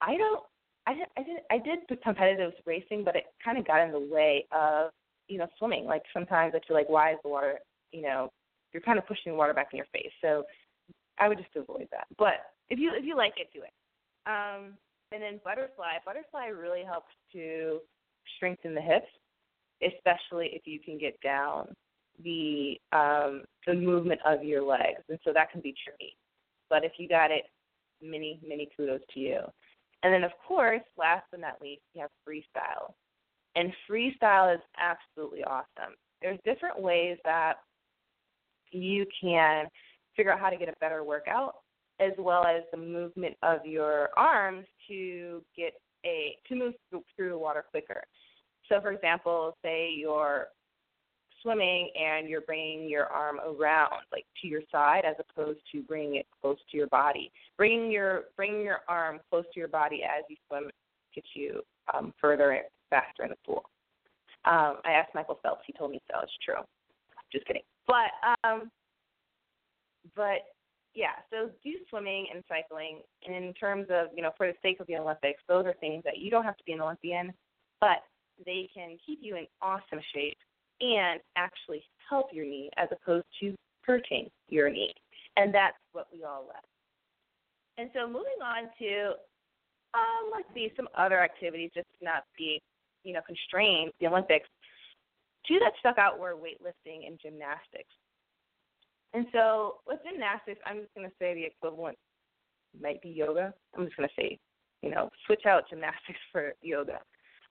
I 0.01 0.17
don't. 0.17 0.43
I 0.87 0.93
did, 0.93 1.07
I 1.17 1.23
did 1.23 1.37
I 1.51 1.57
did 1.57 2.01
competitive 2.01 2.53
racing, 2.65 3.03
but 3.03 3.15
it 3.15 3.25
kind 3.43 3.57
of 3.57 3.67
got 3.67 3.83
in 3.85 3.91
the 3.91 3.99
way 4.11 4.45
of 4.51 4.91
you 5.27 5.37
know 5.37 5.47
swimming. 5.57 5.85
Like 5.85 6.03
sometimes 6.13 6.53
I 6.55 6.65
feel 6.67 6.75
like 6.75 6.89
why 6.89 7.11
is 7.11 7.19
the 7.23 7.29
water 7.29 7.59
you 7.91 8.01
know 8.01 8.31
you're 8.73 8.81
kind 8.81 8.99
of 8.99 9.07
pushing 9.07 9.35
water 9.35 9.53
back 9.53 9.69
in 9.73 9.77
your 9.77 9.87
face. 9.91 10.11
So 10.21 10.43
I 11.19 11.27
would 11.27 11.37
just 11.37 11.55
avoid 11.55 11.87
that. 11.91 12.07
But 12.17 12.53
if 12.69 12.79
you 12.79 12.91
if 12.95 13.05
you 13.05 13.15
like 13.15 13.33
it, 13.37 13.49
do 13.53 13.61
it. 13.61 13.73
Um, 14.25 14.73
and 15.11 15.21
then 15.21 15.39
butterfly. 15.43 15.97
Butterfly 16.05 16.47
really 16.47 16.83
helps 16.83 17.11
to 17.33 17.79
strengthen 18.37 18.75
the 18.75 18.81
hips, 18.81 19.07
especially 19.81 20.51
if 20.53 20.63
you 20.65 20.79
can 20.79 20.97
get 20.97 21.19
down 21.21 21.73
the 22.23 22.75
um, 22.91 23.43
the 23.65 23.73
movement 23.73 24.19
of 24.25 24.43
your 24.43 24.63
legs, 24.63 25.01
and 25.09 25.19
so 25.23 25.31
that 25.33 25.51
can 25.51 25.61
be 25.61 25.73
tricky. 25.83 26.15
But 26.69 26.83
if 26.83 26.93
you 26.97 27.07
got 27.07 27.31
it, 27.31 27.45
many 28.01 28.39
many 28.47 28.69
kudos 28.75 29.01
to 29.13 29.19
you. 29.19 29.39
And 30.03 30.13
then 30.13 30.23
of 30.23 30.31
course, 30.47 30.81
last 30.97 31.25
but 31.31 31.39
not 31.39 31.61
least, 31.61 31.81
you 31.93 32.01
have 32.01 32.11
freestyle, 32.27 32.93
and 33.55 33.73
freestyle 33.89 34.53
is 34.53 34.61
absolutely 34.77 35.43
awesome. 35.43 35.95
There's 36.21 36.39
different 36.45 36.81
ways 36.81 37.17
that 37.25 37.55
you 38.71 39.05
can 39.21 39.67
figure 40.15 40.31
out 40.31 40.39
how 40.39 40.49
to 40.49 40.57
get 40.57 40.69
a 40.69 40.73
better 40.79 41.03
workout, 41.03 41.55
as 41.99 42.11
well 42.17 42.45
as 42.45 42.63
the 42.71 42.77
movement 42.77 43.35
of 43.43 43.65
your 43.65 44.09
arms 44.17 44.65
to 44.87 45.43
get 45.55 45.73
a 46.05 46.35
to 46.47 46.55
move 46.55 46.73
through 47.15 47.29
the 47.29 47.37
water 47.37 47.63
quicker. 47.69 48.03
So, 48.69 48.79
for 48.81 48.91
example, 48.91 49.57
say 49.63 49.91
you're 49.95 50.47
swimming 51.41 51.89
and 51.99 52.29
you're 52.29 52.41
bringing 52.41 52.89
your 52.89 53.05
arm 53.05 53.39
around, 53.39 54.01
like 54.11 54.25
to 54.41 54.47
your 54.47 54.61
side, 54.71 55.03
as 55.05 55.15
opposed 55.19 55.59
to 55.71 55.81
bringing 55.81 56.15
it 56.15 56.27
close 56.41 56.57
to 56.71 56.77
your 56.77 56.87
body. 56.87 57.31
Bringing 57.57 57.91
your 57.91 58.23
bringing 58.35 58.61
your 58.61 58.79
arm 58.87 59.19
close 59.29 59.45
to 59.53 59.59
your 59.59 59.69
body 59.69 60.01
as 60.03 60.23
you 60.29 60.35
swim 60.47 60.69
gets 61.13 61.27
you 61.33 61.61
um, 61.93 62.13
further 62.19 62.51
and 62.51 62.63
faster 62.89 63.23
in 63.23 63.29
the 63.29 63.35
pool. 63.45 63.63
Um, 64.45 64.77
I 64.85 64.91
asked 64.91 65.15
Michael 65.15 65.39
Phelps; 65.41 65.63
he 65.65 65.73
told 65.73 65.91
me 65.91 66.01
so. 66.11 66.19
It's 66.21 66.31
true. 66.43 66.61
Just 67.31 67.45
kidding. 67.45 67.63
But 67.87 68.11
um, 68.43 68.71
but 70.15 70.45
yeah, 70.95 71.15
so 71.29 71.49
do 71.63 71.71
swimming 71.89 72.27
and 72.33 72.43
cycling. 72.47 72.99
In 73.27 73.53
terms 73.53 73.87
of, 73.89 74.07
you 74.15 74.23
know, 74.23 74.31
for 74.37 74.47
the 74.47 74.53
sake 74.61 74.79
of 74.79 74.87
the 74.87 74.97
Olympics, 74.97 75.41
those 75.47 75.65
are 75.65 75.75
things 75.79 76.03
that 76.03 76.17
you 76.17 76.31
don't 76.31 76.43
have 76.43 76.57
to 76.57 76.63
be 76.65 76.73
an 76.73 76.81
Olympian, 76.81 77.33
but 77.79 78.03
they 78.45 78.69
can 78.73 78.97
keep 79.05 79.19
you 79.21 79.35
in 79.35 79.45
awesome 79.61 79.99
shape 80.13 80.37
and 80.81 81.19
actually 81.35 81.83
help 82.09 82.27
your 82.31 82.45
knee 82.45 82.69
as 82.77 82.89
opposed 82.91 83.25
to 83.41 83.55
hurting 83.85 84.29
your 84.47 84.69
knee. 84.69 84.93
And 85.37 85.53
that's 85.53 85.77
what 85.93 86.07
we 86.13 86.23
all 86.23 86.45
love. 86.47 86.63
And 87.77 87.89
so 87.93 88.07
moving 88.07 88.41
on 88.43 88.69
to, 88.79 89.13
um, 89.93 90.31
let's 90.31 90.47
see, 90.53 90.71
some 90.75 90.87
other 90.97 91.21
activities, 91.21 91.71
just 91.73 91.87
to 91.99 92.05
not 92.05 92.23
be, 92.37 92.61
you 93.03 93.13
know, 93.13 93.21
constrained, 93.25 93.91
the 93.99 94.07
Olympics. 94.07 94.49
Two 95.47 95.59
that 95.59 95.71
stuck 95.79 95.97
out 95.97 96.19
were 96.19 96.35
weightlifting 96.35 97.07
and 97.07 97.17
gymnastics. 97.21 97.93
And 99.13 99.25
so 99.31 99.77
with 99.87 99.99
gymnastics, 100.03 100.59
I'm 100.65 100.81
just 100.81 100.93
going 100.93 101.07
to 101.07 101.15
say 101.17 101.33
the 101.33 101.45
equivalent 101.45 101.97
might 102.79 103.01
be 103.01 103.09
yoga. 103.09 103.53
I'm 103.75 103.85
just 103.85 103.97
going 103.97 104.09
to 104.09 104.21
say, 104.21 104.37
you 104.81 104.91
know, 104.91 105.09
switch 105.25 105.45
out 105.47 105.69
gymnastics 105.69 106.19
for 106.31 106.53
yoga. 106.61 106.99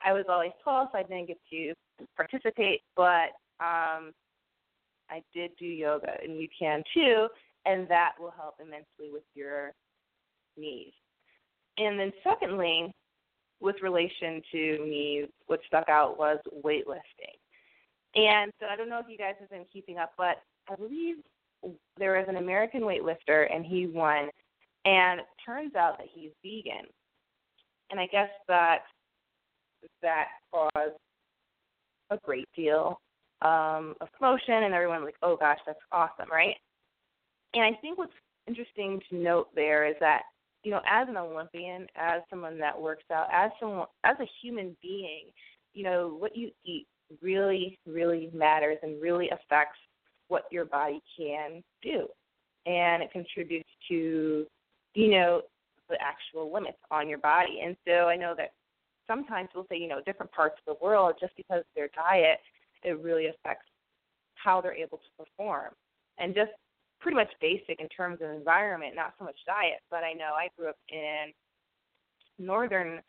I 0.05 0.13
was 0.13 0.27
always 0.29 0.53
tall, 0.63 0.89
so 0.93 0.99
I 0.99 1.03
didn't 1.03 1.27
get 1.27 1.39
to 1.51 1.75
participate, 2.17 2.83
but 2.97 3.31
um, 3.61 4.13
I 5.11 5.23
did 5.35 5.51
do 5.59 5.67
yoga, 5.67 6.13
and 6.23 6.41
you 6.41 6.49
can 6.57 6.83
too, 6.95 7.29
and 7.67 7.89
that 7.89 8.13
will 8.19 8.33
help 8.37 8.55
immensely 8.61 9.11
with 9.13 9.25
your 9.35 9.73
knees. 10.57 10.93
And 11.79 11.99
then, 11.99 12.13
secondly, 12.25 12.93
with 13.61 13.77
relation 13.83 14.43
to 14.53 14.79
knees, 14.85 15.29
what 15.47 15.61
stuck 15.67 15.89
out 15.89 16.19
was 16.19 16.39
weightlifting. 16.65 17.37
And 18.15 18.53
so 18.61 18.67
I 18.71 18.77
don't 18.77 18.89
know 18.89 18.99
if 18.99 19.07
you 19.09 19.19
guys 19.19 19.35
have 19.41 19.51
been 19.51 19.67
keeping 19.73 19.99
up, 19.99 20.13
but 20.17 20.43
I 20.71 20.77
believe 20.77 21.17
there 21.99 22.19
was 22.19 22.27
an 22.29 22.37
American 22.37 22.83
weightlifter 22.83 23.53
and 23.55 23.65
he 23.67 23.87
won, 23.87 24.29
and 24.85 25.21
turns 25.45 25.75
out 25.75 25.99
that 25.99 26.07
he's 26.13 26.31
vegan, 26.43 26.87
and 27.91 27.99
I 27.99 28.07
guess 28.07 28.31
that 28.47 28.79
that 30.03 30.29
caused 30.53 30.97
a 32.11 32.19
great 32.25 32.49
deal 32.57 33.01
um, 33.43 33.95
of 34.01 34.09
promotion, 34.19 34.65
and 34.65 34.75
everyone 34.75 35.05
like, 35.05 35.17
oh 35.23 35.37
gosh, 35.37 35.59
that's 35.67 35.79
awesome, 35.93 36.29
right? 36.31 36.57
And 37.55 37.65
I 37.65 37.79
think 37.81 37.99
what's 37.99 38.13
interesting 38.47 39.01
to 39.11 39.17
note 39.17 39.49
there 39.55 39.87
is 39.87 39.95
that 40.01 40.23
you 40.65 40.71
know, 40.71 40.81
as 40.91 41.09
an 41.09 41.17
Olympian, 41.17 41.87
as 41.97 42.23
someone 42.29 42.59
that 42.59 42.79
works 42.79 43.05
out, 43.13 43.29
as 43.33 43.51
someone, 43.61 43.87
as 44.05 44.17
a 44.21 44.29
human 44.43 44.77
being, 44.83 45.27
you 45.73 45.85
know, 45.85 46.17
what 46.19 46.37
you 46.37 46.51
eat 46.65 46.87
really, 47.23 47.79
really 47.87 48.31
matters 48.35 48.79
and 48.83 49.01
really 49.01 49.31
affects 49.31 49.79
what 50.29 50.45
your 50.51 50.65
body 50.65 51.01
can 51.17 51.63
do. 51.83 52.07
And 52.67 53.03
it 53.03 53.13
contributes 53.13 53.69
to, 53.89 54.47
you 54.95 55.11
know, 55.11 55.43
the 55.89 55.97
actual 56.03 56.53
limits 56.53 56.79
on 56.91 57.09
your 57.09 57.19
body. 57.19 57.61
And 57.65 57.77
so 57.87 58.09
I 58.09 58.17
know 58.17 58.35
that 58.37 58.51
sometimes 59.09 59.49
we'll 59.55 59.67
say, 59.69 59.77
you 59.77 59.89
know, 59.89 60.01
different 60.07 60.31
parts 60.31 60.57
of 60.59 60.77
the 60.77 60.85
world, 60.85 61.15
just 61.21 61.35
because 61.37 61.61
of 61.61 61.75
their 61.75 61.89
diet, 61.95 62.39
it 62.85 63.03
really 63.03 63.27
affects 63.27 63.67
how 64.35 64.61
they're 64.61 64.75
able 64.75 64.99
to 64.99 65.25
perform. 65.25 65.73
And 66.19 66.35
just 66.35 66.53
pretty 67.01 67.17
much 67.17 67.31
basic 67.41 67.81
in 67.81 67.89
terms 67.89 68.19
of 68.23 68.31
environment, 68.31 68.95
not 68.95 69.15
so 69.19 69.25
much 69.25 69.39
diet. 69.47 69.81
But 69.91 70.05
I 70.05 70.13
know 70.13 70.33
I 70.37 70.49
grew 70.57 70.69
up 70.69 70.77
in 70.89 71.33
northern, 72.39 73.01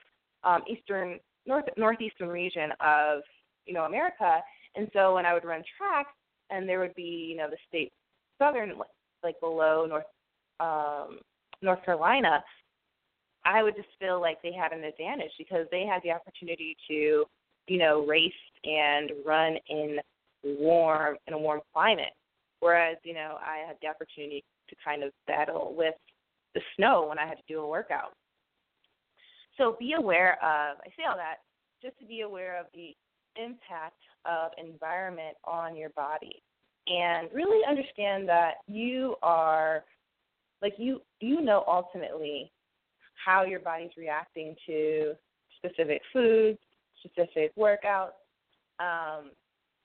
um, 0.43 0.61
eastern, 0.67 1.19
north 1.45 1.65
northeastern 1.77 2.29
region 2.29 2.71
of 2.79 3.21
you 3.65 3.73
know 3.73 3.85
America, 3.85 4.41
and 4.75 4.89
so 4.93 5.15
when 5.15 5.25
I 5.25 5.33
would 5.33 5.45
run 5.45 5.63
track, 5.77 6.07
and 6.49 6.67
there 6.67 6.79
would 6.79 6.95
be 6.95 7.27
you 7.29 7.37
know 7.37 7.49
the 7.49 7.57
state 7.67 7.91
southern 8.37 8.73
like 9.23 9.39
below 9.39 9.85
North 9.87 10.05
um, 10.59 11.19
North 11.61 11.83
Carolina, 11.83 12.43
I 13.45 13.63
would 13.63 13.75
just 13.75 13.89
feel 13.99 14.19
like 14.19 14.41
they 14.41 14.51
had 14.51 14.71
an 14.71 14.83
advantage 14.83 15.31
because 15.37 15.65
they 15.71 15.85
had 15.85 16.01
the 16.03 16.11
opportunity 16.11 16.75
to 16.87 17.25
you 17.67 17.77
know 17.77 18.05
race 18.05 18.31
and 18.63 19.11
run 19.25 19.57
in 19.69 19.97
warm 20.43 21.17
in 21.27 21.33
a 21.33 21.37
warm 21.37 21.61
climate, 21.73 22.13
whereas 22.59 22.97
you 23.03 23.13
know 23.13 23.37
I 23.41 23.65
had 23.67 23.77
the 23.81 23.87
opportunity 23.87 24.43
to 24.69 24.75
kind 24.83 25.03
of 25.03 25.11
battle 25.27 25.73
with 25.77 25.95
the 26.55 26.61
snow 26.75 27.07
when 27.07 27.19
I 27.19 27.25
had 27.27 27.37
to 27.37 27.43
do 27.47 27.61
a 27.61 27.67
workout. 27.67 28.13
So 29.57 29.75
be 29.79 29.93
aware 29.93 30.33
of 30.43 30.77
I 30.81 30.87
say 30.97 31.03
all 31.09 31.17
that 31.17 31.37
just 31.81 31.97
to 31.99 32.05
be 32.05 32.21
aware 32.21 32.59
of 32.59 32.65
the 32.73 32.95
impact 33.35 34.01
of 34.25 34.51
environment 34.57 35.37
on 35.45 35.75
your 35.75 35.89
body 35.91 36.41
and 36.87 37.29
really 37.33 37.61
understand 37.67 38.27
that 38.27 38.55
you 38.67 39.15
are 39.21 39.83
like 40.61 40.73
you 40.77 41.01
you 41.19 41.41
know 41.41 41.63
ultimately 41.67 42.51
how 43.23 43.43
your 43.43 43.59
body's 43.59 43.91
reacting 43.97 44.55
to 44.65 45.13
specific 45.57 46.01
foods, 46.13 46.59
specific 47.05 47.55
workouts, 47.55 48.17
um, 48.79 49.31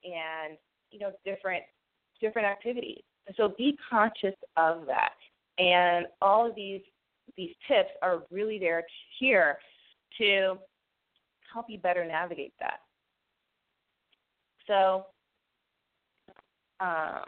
and 0.05 0.57
you 0.91 0.99
know 0.99 1.13
different 1.25 1.63
different 2.21 2.47
activities. 2.47 3.03
So 3.37 3.55
be 3.57 3.77
conscious 3.91 4.35
of 4.57 4.87
that. 4.87 5.15
And 5.59 6.07
all 6.21 6.49
of 6.49 6.55
these 6.55 6.83
these 7.37 7.55
tips 7.69 7.91
are 8.03 8.23
really 8.31 8.59
there 8.59 8.85
here 9.19 9.59
to 10.19 10.57
help 11.53 11.67
you 11.69 11.79
better 11.79 12.05
navigate 12.05 12.53
that. 12.61 12.81
So 14.67 15.07
um, 16.81 17.25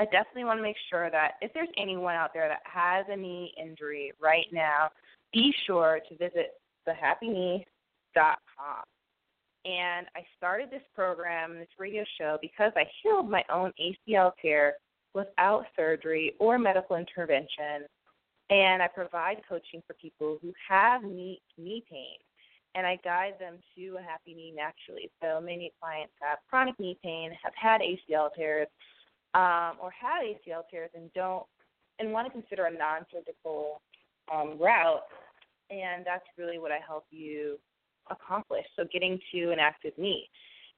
I 0.00 0.04
definitely 0.04 0.44
want 0.44 0.58
to 0.58 0.62
make 0.62 0.78
sure 0.88 1.10
that 1.10 1.32
if 1.42 1.52
there's 1.52 1.68
anyone 1.76 2.14
out 2.14 2.30
there 2.32 2.48
that 2.48 2.62
has 2.64 3.04
a 3.10 3.16
knee 3.16 3.52
injury 3.62 4.12
right 4.18 4.46
now, 4.50 4.88
be 5.30 5.52
sure 5.66 6.00
to 6.08 6.16
visit 6.16 6.54
thehappyknee.com. 6.88 7.64
And 9.66 10.06
I 10.16 10.24
started 10.38 10.70
this 10.70 10.80
program, 10.94 11.58
this 11.58 11.68
radio 11.78 12.02
show, 12.18 12.38
because 12.40 12.72
I 12.76 12.84
healed 13.02 13.28
my 13.28 13.44
own 13.52 13.74
ACL 13.78 14.32
tear 14.40 14.76
without 15.12 15.66
surgery 15.76 16.32
or 16.40 16.58
medical 16.58 16.96
intervention. 16.96 17.86
And 18.48 18.82
I 18.82 18.88
provide 18.88 19.42
coaching 19.46 19.82
for 19.86 19.92
people 20.00 20.38
who 20.40 20.54
have 20.66 21.02
knee, 21.02 21.42
knee 21.58 21.84
pain 21.90 22.16
and 22.74 22.86
I 22.86 22.98
guide 23.02 23.34
them 23.40 23.58
to 23.76 23.96
a 23.98 24.02
happy 24.02 24.32
knee 24.32 24.54
naturally. 24.56 25.10
So 25.20 25.40
many 25.40 25.72
clients 25.80 26.12
have 26.22 26.38
chronic 26.48 26.78
knee 26.78 26.96
pain, 27.02 27.32
have 27.42 27.52
had 27.60 27.80
ACL 27.80 28.30
tears, 28.34 28.68
um, 29.34 29.76
or 29.80 29.90
have 29.90 30.22
ACL 30.22 30.62
tears 30.70 30.90
and 30.94 31.12
don't 31.12 31.44
and 31.98 32.12
want 32.12 32.26
to 32.26 32.32
consider 32.32 32.64
a 32.64 32.72
non-surgical 32.72 33.82
um, 34.32 34.56
route, 34.58 35.02
and 35.70 36.04
that's 36.04 36.24
really 36.38 36.58
what 36.58 36.72
I 36.72 36.78
help 36.86 37.04
you 37.10 37.58
accomplish. 38.10 38.64
So 38.76 38.84
getting 38.92 39.18
to 39.32 39.50
an 39.52 39.58
active 39.58 39.92
knee. 39.98 40.28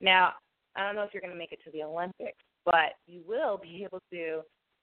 Now, 0.01 0.33
I 0.77 0.85
don't 0.85 0.97
know 0.97 1.03
if 1.03 1.11
you're 1.13 1.21
going 1.21 1.33
to 1.33 1.39
make 1.39 1.53
it 1.53 1.61
to 1.65 1.71
the 1.71 1.83
Olympics, 1.83 2.39
but 2.65 2.95
you 3.07 3.23
will 3.27 3.59
be 3.59 3.85
able 3.85 4.01
to, 4.11 4.41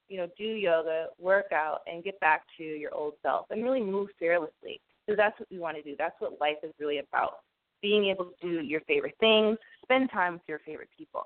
you 0.08 0.16
know, 0.16 0.28
do 0.38 0.44
yoga, 0.44 1.06
work 1.18 1.52
out, 1.52 1.80
and 1.86 2.02
get 2.02 2.18
back 2.20 2.42
to 2.58 2.64
your 2.64 2.94
old 2.94 3.14
self, 3.22 3.46
and 3.50 3.62
really 3.62 3.82
move 3.82 4.08
fearlessly. 4.18 4.80
Because 5.06 5.18
that's 5.18 5.38
what 5.38 5.48
we 5.50 5.58
want 5.58 5.76
to 5.76 5.82
do. 5.82 5.94
That's 5.98 6.14
what 6.20 6.40
life 6.40 6.58
is 6.62 6.72
really 6.78 6.98
about. 6.98 7.38
Being 7.82 8.06
able 8.06 8.26
to 8.26 8.34
do 8.40 8.62
your 8.62 8.80
favorite 8.82 9.16
things, 9.20 9.58
spend 9.82 10.10
time 10.10 10.34
with 10.34 10.42
your 10.46 10.60
favorite 10.60 10.90
people. 10.96 11.24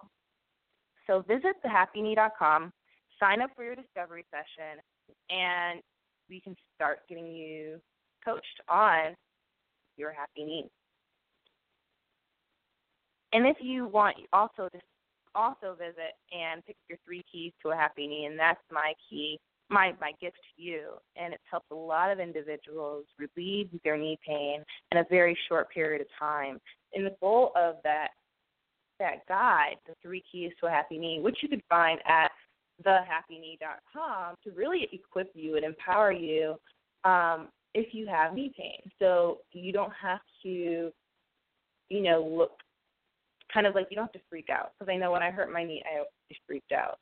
So 1.07 1.23
visit 1.27 1.57
thehappyknee.com, 1.65 2.73
sign 3.21 3.43
up 3.43 3.51
for 3.55 3.65
your 3.65 3.75
discovery 3.75 4.25
session, 4.31 4.81
and 5.31 5.81
we 6.29 6.41
can 6.41 6.57
start 6.75 7.01
getting 7.09 7.27
you 7.27 7.81
coached 8.25 8.61
on 8.69 9.15
your 9.97 10.13
happy 10.13 10.45
knee. 10.45 10.71
And 13.33 13.47
if 13.47 13.57
you 13.61 13.87
want 13.87 14.17
also 14.33 14.69
to 14.73 14.79
also 15.35 15.75
visit 15.77 16.15
and 16.33 16.65
pick 16.65 16.77
your 16.89 16.99
three 17.05 17.25
keys 17.31 17.53
to 17.63 17.71
a 17.71 17.77
happy 17.77 18.07
knee, 18.07 18.27
and 18.27 18.39
that's 18.39 18.61
my 18.71 18.95
key, 19.11 19.39
my 19.69 19.93
my 20.01 20.13
gift 20.21 20.37
to 20.57 20.63
you. 20.63 20.93
And 21.17 21.35
it's 21.35 21.43
helped 21.51 21.71
a 21.73 21.75
lot 21.75 22.11
of 22.11 22.21
individuals 22.21 23.05
relieve 23.19 23.69
their 23.83 23.97
knee 23.97 24.19
pain 24.27 24.63
in 24.93 24.99
a 24.99 25.05
very 25.11 25.37
short 25.49 25.69
period 25.71 26.01
of 26.01 26.07
time. 26.19 26.61
And 26.95 27.05
the 27.05 27.17
goal 27.21 27.53
of 27.57 27.77
that 27.83 28.11
that 28.99 29.27
guide, 29.29 29.77
the 29.87 29.95
three 30.03 30.23
keys 30.31 30.53
to 30.61 30.67
a 30.67 30.71
happy 30.71 30.99
knee, 30.99 31.21
which 31.21 31.39
you 31.43 31.49
can 31.49 31.63
find 31.69 32.01
at 32.07 32.31
thehappyknee.com, 32.85 34.35
to 34.45 34.51
really 34.53 34.89
equip 34.93 35.31
you 35.35 35.57
and 35.57 35.65
empower 35.65 36.13
you 36.13 36.57
um, 37.05 37.49
if 37.75 37.95
you 37.95 38.07
have 38.07 38.35
knee 38.35 38.53
pain. 38.57 38.91
So 38.99 39.39
you 39.53 39.73
don't 39.73 39.93
have 40.01 40.21
to, 40.43 40.91
you 41.89 42.03
know, 42.03 42.23
look 42.23 42.53
kind 43.53 43.67
of 43.67 43.75
like 43.75 43.87
you 43.91 43.97
don't 43.97 44.07
have 44.07 44.13
to 44.13 44.29
freak 44.29 44.49
out. 44.51 44.73
Because 44.79 44.93
I 44.93 44.97
know 44.97 45.13
when 45.13 45.23
I 45.23 45.31
hurt 45.31 45.53
my 45.53 45.65
knee, 45.65 45.83
I 45.85 46.05
freaked 46.47 46.73
out. 46.73 46.99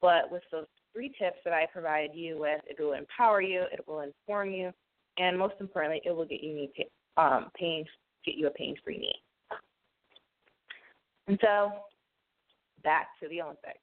But 0.00 0.30
with 0.30 0.42
those 0.52 0.66
three 0.92 1.08
tips 1.20 1.38
that 1.44 1.52
I 1.52 1.66
provided 1.72 2.14
you 2.14 2.38
with, 2.38 2.60
it 2.66 2.80
will 2.80 2.92
empower 2.92 3.40
you, 3.42 3.62
it 3.72 3.84
will 3.86 4.00
inform 4.00 4.52
you, 4.52 4.72
and 5.18 5.36
most 5.36 5.54
importantly, 5.60 6.00
it 6.04 6.12
will 6.14 6.24
get 6.24 6.42
you 6.42 6.54
knee 6.54 6.70
pain, 6.76 6.86
um, 7.16 7.50
pain 7.56 7.84
get 8.24 8.36
you 8.36 8.46
a 8.46 8.50
pain-free 8.50 8.98
knee. 8.98 9.22
And 11.28 11.38
so, 11.42 11.72
back 12.82 13.08
to 13.22 13.28
the 13.28 13.42
Olympics. 13.42 13.78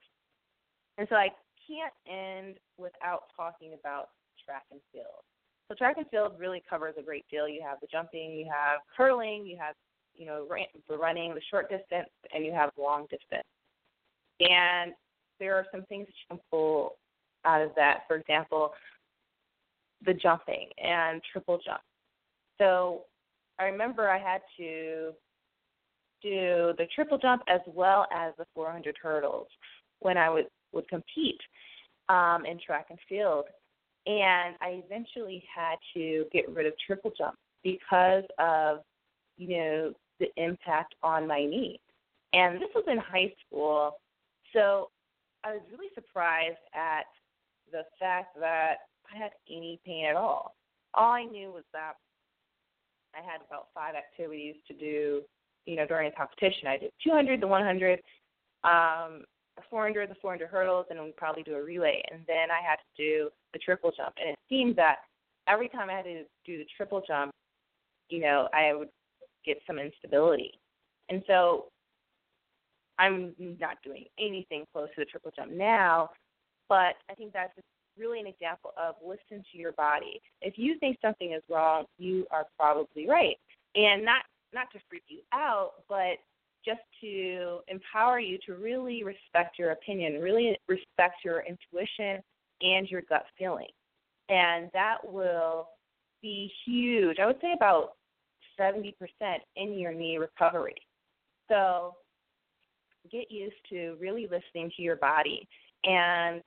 And 0.98 1.08
so 1.10 1.16
I 1.16 1.30
can't 1.68 1.94
end 2.08 2.56
without 2.78 3.24
talking 3.36 3.74
about 3.80 4.10
track 4.44 4.64
and 4.72 4.80
field. 4.92 5.24
So 5.68 5.76
track 5.76 5.98
and 5.98 6.08
field 6.10 6.34
really 6.38 6.62
covers 6.70 6.96
a 7.00 7.02
great 7.02 7.26
deal. 7.30 7.48
You 7.48 7.62
have 7.68 7.80
the 7.82 7.88
jumping, 7.92 8.32
you 8.32 8.46
have 8.46 8.80
hurling, 8.96 9.46
you 9.46 9.58
have 9.58 9.76
you 10.16 10.26
know 10.26 10.48
the 10.88 10.98
running, 10.98 11.34
the 11.34 11.42
short 11.50 11.70
distance, 11.70 12.10
and 12.34 12.46
you 12.46 12.54
have 12.54 12.72
long 12.78 13.04
distance. 13.04 13.48
And 14.40 14.94
there 15.40 15.56
are 15.56 15.66
some 15.72 15.84
things 15.86 16.08
that 16.08 16.14
you 16.14 16.38
can 16.38 16.40
pull 16.52 16.96
out 17.46 17.62
of 17.62 17.72
that. 17.76 18.02
For 18.08 18.16
example, 18.16 18.72
the 20.06 20.14
jumping 20.14 20.70
and 20.84 21.22
triple 21.32 21.60
jump. 21.66 21.82
So 22.60 23.02
I 23.60 23.66
remember 23.66 24.10
I 24.10 24.20
had 24.20 24.42
to 24.58 25.12
do 26.26 26.74
the 26.78 26.88
triple 26.96 27.18
jump 27.18 27.44
as 27.48 27.62
well 27.68 28.08
as 28.12 28.34
the 28.38 28.46
400 28.56 28.96
hurdles 29.02 29.48
when 30.00 30.18
I 30.18 30.30
would 30.30 30.48
would 30.74 30.88
compete 30.90 31.40
um, 32.10 32.46
in 32.46 32.60
track 32.60 32.88
and 32.90 33.00
field. 33.08 33.46
And 34.08 34.56
I 34.62 34.84
eventually 34.86 35.44
had 35.54 35.76
to 35.96 36.26
get 36.32 36.50
rid 36.50 36.66
of 36.66 36.74
triple 36.86 37.12
jump 37.18 37.36
because 37.64 38.24
of, 38.38 38.80
you 39.38 39.58
know, 39.58 39.94
the 40.20 40.28
impact 40.38 40.96
on 41.02 41.28
my 41.28 41.40
knee. 41.40 41.80
And 42.34 42.62
this 42.62 42.70
was 42.76 42.84
in 42.88 42.98
high 42.98 43.34
school. 43.46 43.94
So 44.54 44.90
I 45.44 45.54
was 45.54 45.62
really 45.72 45.90
surprised 45.96 46.58
at 46.74 47.06
the 47.72 47.84
fact 48.00 48.38
that 48.40 48.76
I 49.12 49.18
had 49.18 49.32
any 49.50 49.80
pain 49.86 50.06
at 50.06 50.16
all. 50.16 50.56
All 50.94 51.12
I 51.12 51.24
knew 51.24 51.52
was 51.52 51.64
that 51.74 51.94
I 53.16 53.20
had 53.20 53.42
about 53.48 53.68
five 53.74 53.96
activities 53.96 54.56
to 54.68 54.74
do, 54.74 55.22
you 55.66 55.76
know, 55.76 55.86
during 55.86 56.08
a 56.08 56.16
competition. 56.16 56.68
I 56.68 56.78
did 56.78 56.92
200, 57.04 57.42
the 57.42 57.48
100, 57.48 58.00
um, 58.64 59.24
the 59.56 59.64
400, 59.70 60.10
the 60.10 60.16
400 60.22 60.48
hurdles, 60.48 60.86
and 60.90 61.02
we'd 61.02 61.16
probably 61.16 61.44
do 61.44 61.56
a 61.56 61.64
relay. 61.64 62.02
And 62.12 62.22
then 62.28 62.52
I 62.52 62.62
had 62.68 62.78
to 62.78 62.98
do 62.98 63.30
the 63.54 63.60
triple 63.60 63.92
jump. 63.96 64.14
And 64.20 64.30
it 64.30 64.40
seemed 64.50 64.76
that 64.76 64.98
every 65.48 65.70
time 65.70 65.90
I 65.90 65.94
had 65.94 66.06
to 66.06 66.24
do 66.46 66.58
the 66.58 66.66
triple 66.76 67.02
jump, 67.08 67.32
you 68.10 68.20
know, 68.20 68.48
I 68.54 68.74
would 68.74 68.90
get 69.46 69.58
some 69.66 69.80
instability. 69.80 70.52
And 71.10 71.24
so 71.28 71.66
I'm 72.98 73.34
not 73.38 73.78
doing 73.84 74.06
anything 74.20 74.66
close 74.72 74.90
to 74.96 75.02
the 75.02 75.06
triple 75.06 75.32
jump 75.36 75.52
now, 75.52 76.10
but 76.70 76.96
I 77.10 77.14
think 77.18 77.34
that's 77.34 77.54
just 77.56 77.68
really 77.98 78.20
an 78.20 78.28
example 78.28 78.72
of 78.78 78.96
listen 79.06 79.44
to 79.52 79.58
your 79.58 79.72
body. 79.74 80.22
If 80.42 80.56
you 80.58 80.78
think 80.80 80.98
something 81.02 81.34
is 81.34 81.44
wrong, 81.50 81.86
you 81.98 82.26
are 82.32 82.46
probably 82.58 83.08
right. 83.08 83.38
And 83.76 84.04
not 84.04 84.24
not 84.56 84.72
to 84.72 84.80
freak 84.90 85.04
you 85.08 85.20
out, 85.34 85.74
but 85.88 86.18
just 86.66 86.82
to 87.02 87.60
empower 87.68 88.20
you 88.20 88.40
to 88.48 88.56
really 88.56 89.04
respect 89.04 89.60
your 89.60 89.72
opinion, 89.72 90.20
really 90.20 90.58
respect 90.68 91.18
your 91.24 91.44
intuition 91.48 92.24
and 92.62 92.90
your 92.90 93.04
gut 93.08 93.26
feeling. 93.38 93.68
And 94.30 94.72
that 94.74 94.98
will 95.04 95.68
be 96.24 96.52
huge. 96.66 97.20
I 97.20 97.28
would 97.28 97.40
say 97.42 97.54
about 97.56 97.92
70% 98.60 98.94
in 99.58 99.78
your 99.78 99.94
knee 99.94 100.18
recovery. 100.18 100.76
So 101.52 101.94
get 103.12 103.30
used 103.30 103.56
to 103.70 103.96
really 104.00 104.24
listening 104.24 104.72
to 104.76 104.82
your 104.82 104.96
body. 104.96 105.48
And, 105.84 106.42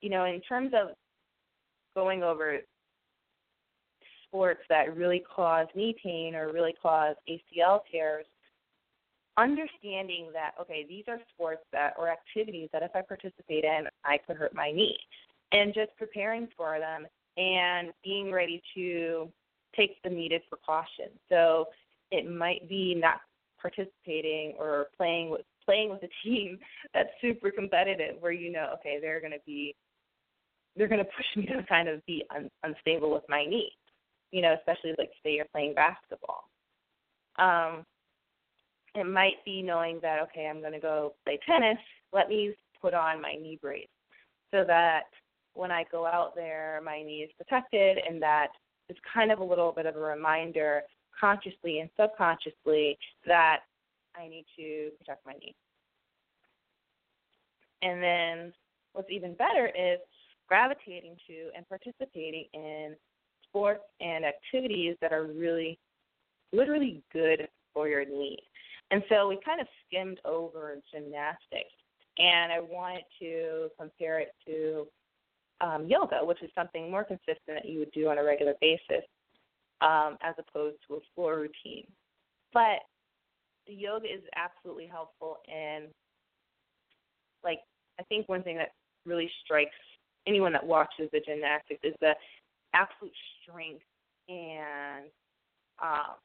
you 0.00 0.10
know, 0.10 0.26
in 0.26 0.40
terms 0.42 0.72
of 0.72 0.94
going 1.96 2.22
over 2.22 2.58
sports 4.28 4.60
that 4.68 4.96
really 4.96 5.22
cause 5.34 5.66
knee 5.74 5.94
pain 6.02 6.34
or 6.34 6.52
really 6.52 6.74
cause 6.80 7.16
ACL 7.28 7.80
tears, 7.90 8.26
understanding 9.36 10.30
that 10.32 10.52
okay, 10.60 10.84
these 10.88 11.04
are 11.08 11.18
sports 11.34 11.62
that 11.72 11.94
or 11.98 12.08
activities 12.08 12.68
that 12.72 12.82
if 12.82 12.90
I 12.94 13.02
participate 13.02 13.64
in, 13.64 13.84
I 14.04 14.18
could 14.18 14.36
hurt 14.36 14.54
my 14.54 14.70
knee, 14.70 14.98
and 15.52 15.74
just 15.74 15.96
preparing 15.96 16.48
for 16.56 16.78
them 16.78 17.06
and 17.36 17.92
being 18.02 18.32
ready 18.32 18.62
to 18.74 19.30
take 19.76 20.02
the 20.02 20.10
needed 20.10 20.42
precautions. 20.48 21.18
So 21.28 21.66
it 22.10 22.28
might 22.28 22.68
be 22.68 22.94
not 22.94 23.20
participating 23.60 24.54
or 24.58 24.86
playing 24.96 25.30
with 25.30 25.42
playing 25.64 25.90
with 25.90 26.02
a 26.02 26.08
team 26.24 26.58
that's 26.94 27.10
super 27.20 27.50
competitive 27.50 28.16
where 28.20 28.32
you 28.32 28.50
know 28.50 28.70
okay 28.74 28.98
they're 29.00 29.20
to 29.20 29.38
be 29.46 29.74
they're 30.76 30.88
going 30.88 31.04
to 31.04 31.10
push 31.16 31.26
me 31.36 31.44
to 31.46 31.62
kind 31.68 31.88
of 31.88 32.04
be 32.06 32.24
un, 32.34 32.48
unstable 32.62 33.12
with 33.12 33.24
my 33.28 33.44
knee 33.44 33.70
you 34.32 34.42
know 34.42 34.54
especially 34.58 34.94
like 34.98 35.10
say 35.22 35.34
you're 35.34 35.46
playing 35.52 35.74
basketball 35.74 36.44
um 37.38 37.84
it 38.94 39.06
might 39.06 39.44
be 39.44 39.62
knowing 39.62 39.98
that 40.02 40.20
okay, 40.22 40.46
I'm 40.46 40.60
going 40.60 40.72
to 40.72 40.80
go 40.80 41.14
play 41.24 41.38
tennis. 41.46 41.78
Let 42.12 42.28
me 42.28 42.54
put 42.80 42.94
on 42.94 43.20
my 43.20 43.34
knee 43.34 43.58
brace 43.60 43.88
so 44.50 44.64
that 44.66 45.02
when 45.54 45.70
I 45.70 45.84
go 45.90 46.06
out 46.06 46.34
there, 46.34 46.80
my 46.84 47.02
knee 47.02 47.26
is 47.26 47.30
protected, 47.36 47.98
and 48.08 48.22
that 48.22 48.48
is 48.88 48.96
kind 49.12 49.30
of 49.30 49.40
a 49.40 49.44
little 49.44 49.72
bit 49.72 49.86
of 49.86 49.96
a 49.96 50.00
reminder, 50.00 50.82
consciously 51.18 51.80
and 51.80 51.90
subconsciously, 51.98 52.96
that 53.26 53.60
I 54.16 54.28
need 54.28 54.46
to 54.56 54.90
protect 54.98 55.26
my 55.26 55.32
knee. 55.34 55.54
And 57.82 58.02
then 58.02 58.52
what's 58.92 59.10
even 59.10 59.34
better 59.34 59.66
is 59.66 59.98
gravitating 60.48 61.16
to 61.26 61.50
and 61.56 61.68
participating 61.68 62.46
in 62.54 62.96
sports 63.48 63.84
and 64.00 64.24
activities 64.24 64.96
that 65.00 65.12
are 65.12 65.24
really, 65.24 65.78
literally 66.52 67.02
good 67.12 67.48
for 67.74 67.88
your 67.88 68.04
knee. 68.04 68.38
And 68.90 69.02
so 69.08 69.28
we 69.28 69.38
kind 69.44 69.60
of 69.60 69.66
skimmed 69.86 70.18
over 70.24 70.76
gymnastics, 70.92 71.74
and 72.18 72.52
I 72.52 72.60
wanted 72.60 73.04
to 73.20 73.68
compare 73.78 74.18
it 74.20 74.32
to 74.46 74.86
um, 75.60 75.86
yoga, 75.86 76.24
which 76.24 76.42
is 76.42 76.50
something 76.54 76.90
more 76.90 77.04
consistent 77.04 77.38
that 77.48 77.68
you 77.68 77.80
would 77.80 77.92
do 77.92 78.08
on 78.08 78.18
a 78.18 78.24
regular 78.24 78.54
basis, 78.60 79.04
um, 79.80 80.16
as 80.22 80.34
opposed 80.38 80.76
to 80.88 80.94
a 80.94 81.00
floor 81.14 81.36
routine. 81.36 81.86
But 82.52 82.80
the 83.66 83.74
yoga 83.74 84.06
is 84.06 84.22
absolutely 84.36 84.86
helpful 84.86 85.38
in, 85.46 85.88
like, 87.44 87.58
I 88.00 88.04
think 88.04 88.28
one 88.28 88.42
thing 88.42 88.56
that 88.56 88.72
really 89.04 89.30
strikes 89.44 89.76
anyone 90.26 90.52
that 90.52 90.66
watches 90.66 91.08
the 91.12 91.20
gymnastics 91.20 91.80
is 91.82 91.94
the 92.00 92.14
absolute 92.74 93.12
strength 93.42 93.84
and 94.28 95.06
um, 95.82 96.16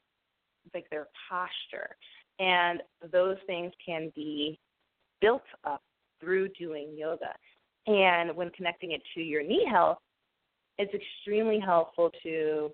like 0.74 0.90
their 0.90 1.08
posture 1.30 1.96
and 2.40 2.82
those 3.12 3.38
things 3.46 3.72
can 3.86 4.12
be 4.16 4.60
built 5.22 5.44
up 5.66 5.82
through 6.20 6.50
doing 6.60 6.96
yoga. 6.98 7.34
And 7.86 8.36
when 8.36 8.50
connecting 8.52 8.92
it 8.92 9.02
to 9.16 9.22
your 9.22 9.44
knee 9.44 9.68
health, 9.70 9.98
it's 10.78 10.94
extremely 10.94 11.60
helpful 11.60 12.10
to 12.24 12.72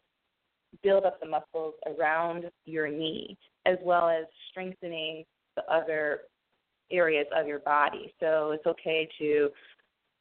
build 0.84 1.04
up 1.04 1.20
the 1.20 1.28
muscles 1.28 1.74
around 1.88 2.46
your 2.66 2.88
knee 2.88 3.38
as 3.66 3.78
well 3.84 4.08
as 4.08 4.26
strengthening 4.50 5.24
the 5.56 5.64
other 5.64 6.22
areas 6.92 7.28
of 7.36 7.48
your 7.48 7.60
body. 7.60 8.14
So 8.20 8.52
it's 8.52 8.66
okay 8.66 9.10
to, 9.20 9.50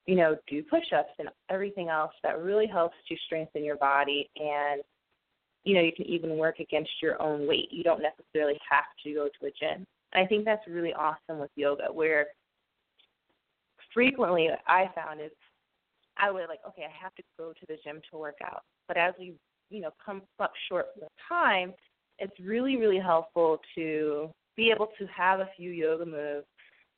you 0.08 0.16
know, 0.16 0.34
do 0.48 0.62
push 0.62 0.90
ups 0.96 1.12
and 1.18 1.28
everything 1.50 1.90
else 1.90 2.12
that 2.22 2.42
really 2.42 2.66
helps 2.66 2.96
to 3.06 3.16
strengthen 3.26 3.62
your 3.62 3.76
body 3.76 4.28
and 4.36 4.82
you 5.64 5.74
know, 5.74 5.82
you 5.82 5.92
can 5.92 6.06
even 6.06 6.38
work 6.38 6.60
against 6.60 6.90
your 7.02 7.20
own 7.20 7.46
weight. 7.46 7.68
You 7.70 7.82
don't 7.82 8.00
necessarily 8.00 8.58
have 8.70 8.84
to 9.04 9.12
go 9.12 9.28
to 9.28 9.46
a 9.46 9.50
gym. 9.50 9.84
And 10.14 10.24
I 10.24 10.26
think 10.26 10.46
that's 10.46 10.66
really 10.66 10.94
awesome 10.94 11.38
with 11.38 11.50
yoga, 11.56 11.92
where 11.92 12.28
frequently 13.92 14.48
I 14.66 14.86
found 14.94 15.20
is 15.20 15.30
I 16.16 16.30
would 16.30 16.48
like, 16.48 16.60
okay, 16.66 16.84
I 16.84 17.02
have 17.02 17.14
to 17.16 17.22
go 17.38 17.52
to 17.52 17.66
the 17.68 17.76
gym 17.84 18.00
to 18.10 18.18
work 18.18 18.36
out. 18.42 18.62
But 18.86 18.96
as 18.96 19.12
we, 19.18 19.34
you 19.68 19.82
know, 19.82 19.90
come 20.02 20.22
up 20.40 20.52
short 20.70 20.86
with 20.98 21.10
time, 21.28 21.74
it's 22.18 22.40
really, 22.40 22.76
really 22.76 22.98
helpful 22.98 23.60
to 23.74 24.30
be 24.56 24.70
able 24.70 24.88
to 24.98 25.06
have 25.14 25.40
a 25.40 25.50
few 25.54 25.70
yoga 25.70 26.06
moves 26.06 26.46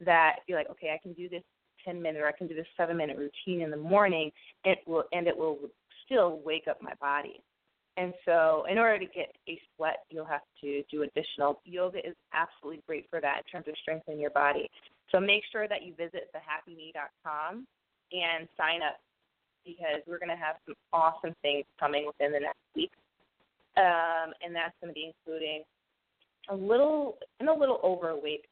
that 0.01 0.37
you're 0.47 0.59
like, 0.59 0.71
okay, 0.71 0.95
I 0.95 0.99
can 1.03 1.13
do 1.15 1.29
this 1.29 1.43
10 1.85 2.01
minute 2.01 2.23
or 2.23 2.29
I 2.29 2.33
can 2.33 2.47
do 2.47 2.55
this 2.55 2.67
seven 2.77 2.97
minute 2.97 3.17
routine 3.17 3.63
in 3.63 3.71
the 3.71 3.77
morning. 3.77 4.31
It 4.65 4.79
will 4.87 5.05
and 5.13 5.27
it 5.27 5.37
will 5.37 5.59
still 6.05 6.41
wake 6.45 6.67
up 6.69 6.83
my 6.83 6.95
body. 7.01 7.41
And 7.97 8.15
so, 8.25 8.65
in 8.71 8.79
order 8.79 8.99
to 8.99 9.05
get 9.05 9.35
a 9.49 9.61
sweat, 9.77 10.05
you'll 10.11 10.25
have 10.25 10.41
to 10.63 10.83
do 10.91 11.03
additional. 11.03 11.61
Yoga 11.65 11.99
is 11.99 12.15
absolutely 12.33 12.83
great 12.87 13.07
for 13.11 13.21
that 13.21 13.43
in 13.45 13.51
terms 13.51 13.69
of 13.69 13.75
strengthening 13.83 14.21
your 14.21 14.31
body. 14.31 14.71
So, 15.11 15.21
make 15.21 15.43
sure 15.51 15.69
that 15.69 15.83
you 15.83 15.93
visit 15.95 16.31
thehappyknee.com 16.35 17.67
and 18.13 18.49
sign 18.57 18.81
up 18.83 19.01
because 19.67 20.01
we're 20.07 20.19
going 20.19 20.31
to 20.31 20.37
have 20.37 20.57
some 20.67 20.75
awesome 20.93 21.35
things 21.43 21.65
coming 21.79 22.07
within 22.07 22.33
the 22.33 22.41
next 22.41 22.63
week. 22.75 22.93
Um, 23.77 24.33
and 24.43 24.55
that's 24.55 24.75
going 24.81 24.91
to 24.91 24.95
be 24.95 25.13
including 25.13 25.63
a 26.49 26.55
little, 26.55 27.19
and 27.39 27.49
a 27.49 27.53
little 27.53 27.81
over 27.83 28.11
a 28.11 28.19
week. 28.19 28.45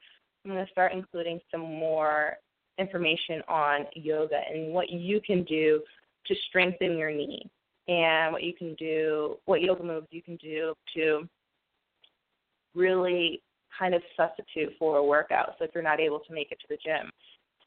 I'm 0.44 0.52
going 0.52 0.64
to 0.64 0.70
start 0.72 0.92
including 0.92 1.40
some 1.50 1.62
more 1.62 2.36
information 2.78 3.42
on 3.48 3.86
yoga 3.94 4.40
and 4.52 4.72
what 4.72 4.90
you 4.90 5.20
can 5.20 5.44
do 5.44 5.80
to 6.26 6.34
strengthen 6.48 6.96
your 6.96 7.10
knee 7.10 7.48
and 7.88 8.32
what 8.32 8.42
you 8.42 8.52
can 8.54 8.74
do, 8.74 9.36
what 9.46 9.62
yoga 9.62 9.82
moves 9.82 10.06
you 10.10 10.22
can 10.22 10.36
do 10.36 10.74
to 10.94 11.28
really 12.74 13.42
kind 13.78 13.94
of 13.94 14.02
substitute 14.16 14.72
for 14.78 14.98
a 14.98 15.04
workout. 15.04 15.54
So 15.58 15.64
if 15.64 15.70
you're 15.74 15.82
not 15.82 16.00
able 16.00 16.20
to 16.20 16.32
make 16.32 16.52
it 16.52 16.58
to 16.60 16.66
the 16.68 16.76
gym, 16.84 17.10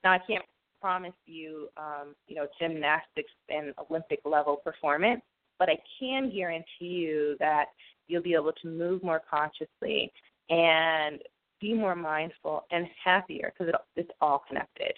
now 0.04 0.14
I 0.14 0.20
can't 0.20 0.46
promise 0.80 1.14
you, 1.26 1.70
um, 1.78 2.16
you 2.28 2.36
know, 2.36 2.48
gymnastics 2.60 3.32
and 3.50 3.74
Olympic 3.90 4.20
level 4.26 4.58
performance, 4.58 5.22
but 5.60 5.70
I 5.70 5.78
can 6.00 6.32
guarantee 6.34 6.66
you 6.80 7.36
that 7.40 7.66
you'll 8.08 8.24
be 8.24 8.34
able 8.34 8.52
to 8.62 8.68
move 8.68 9.04
more 9.04 9.22
consciously 9.30 10.12
and 10.50 11.22
be 11.62 11.74
more 11.74 11.96
mindful 11.96 12.66
and 12.72 12.88
happier 13.04 13.54
because 13.54 13.74
it, 13.74 14.02
it's 14.02 14.12
all 14.20 14.44
connected. 14.48 14.94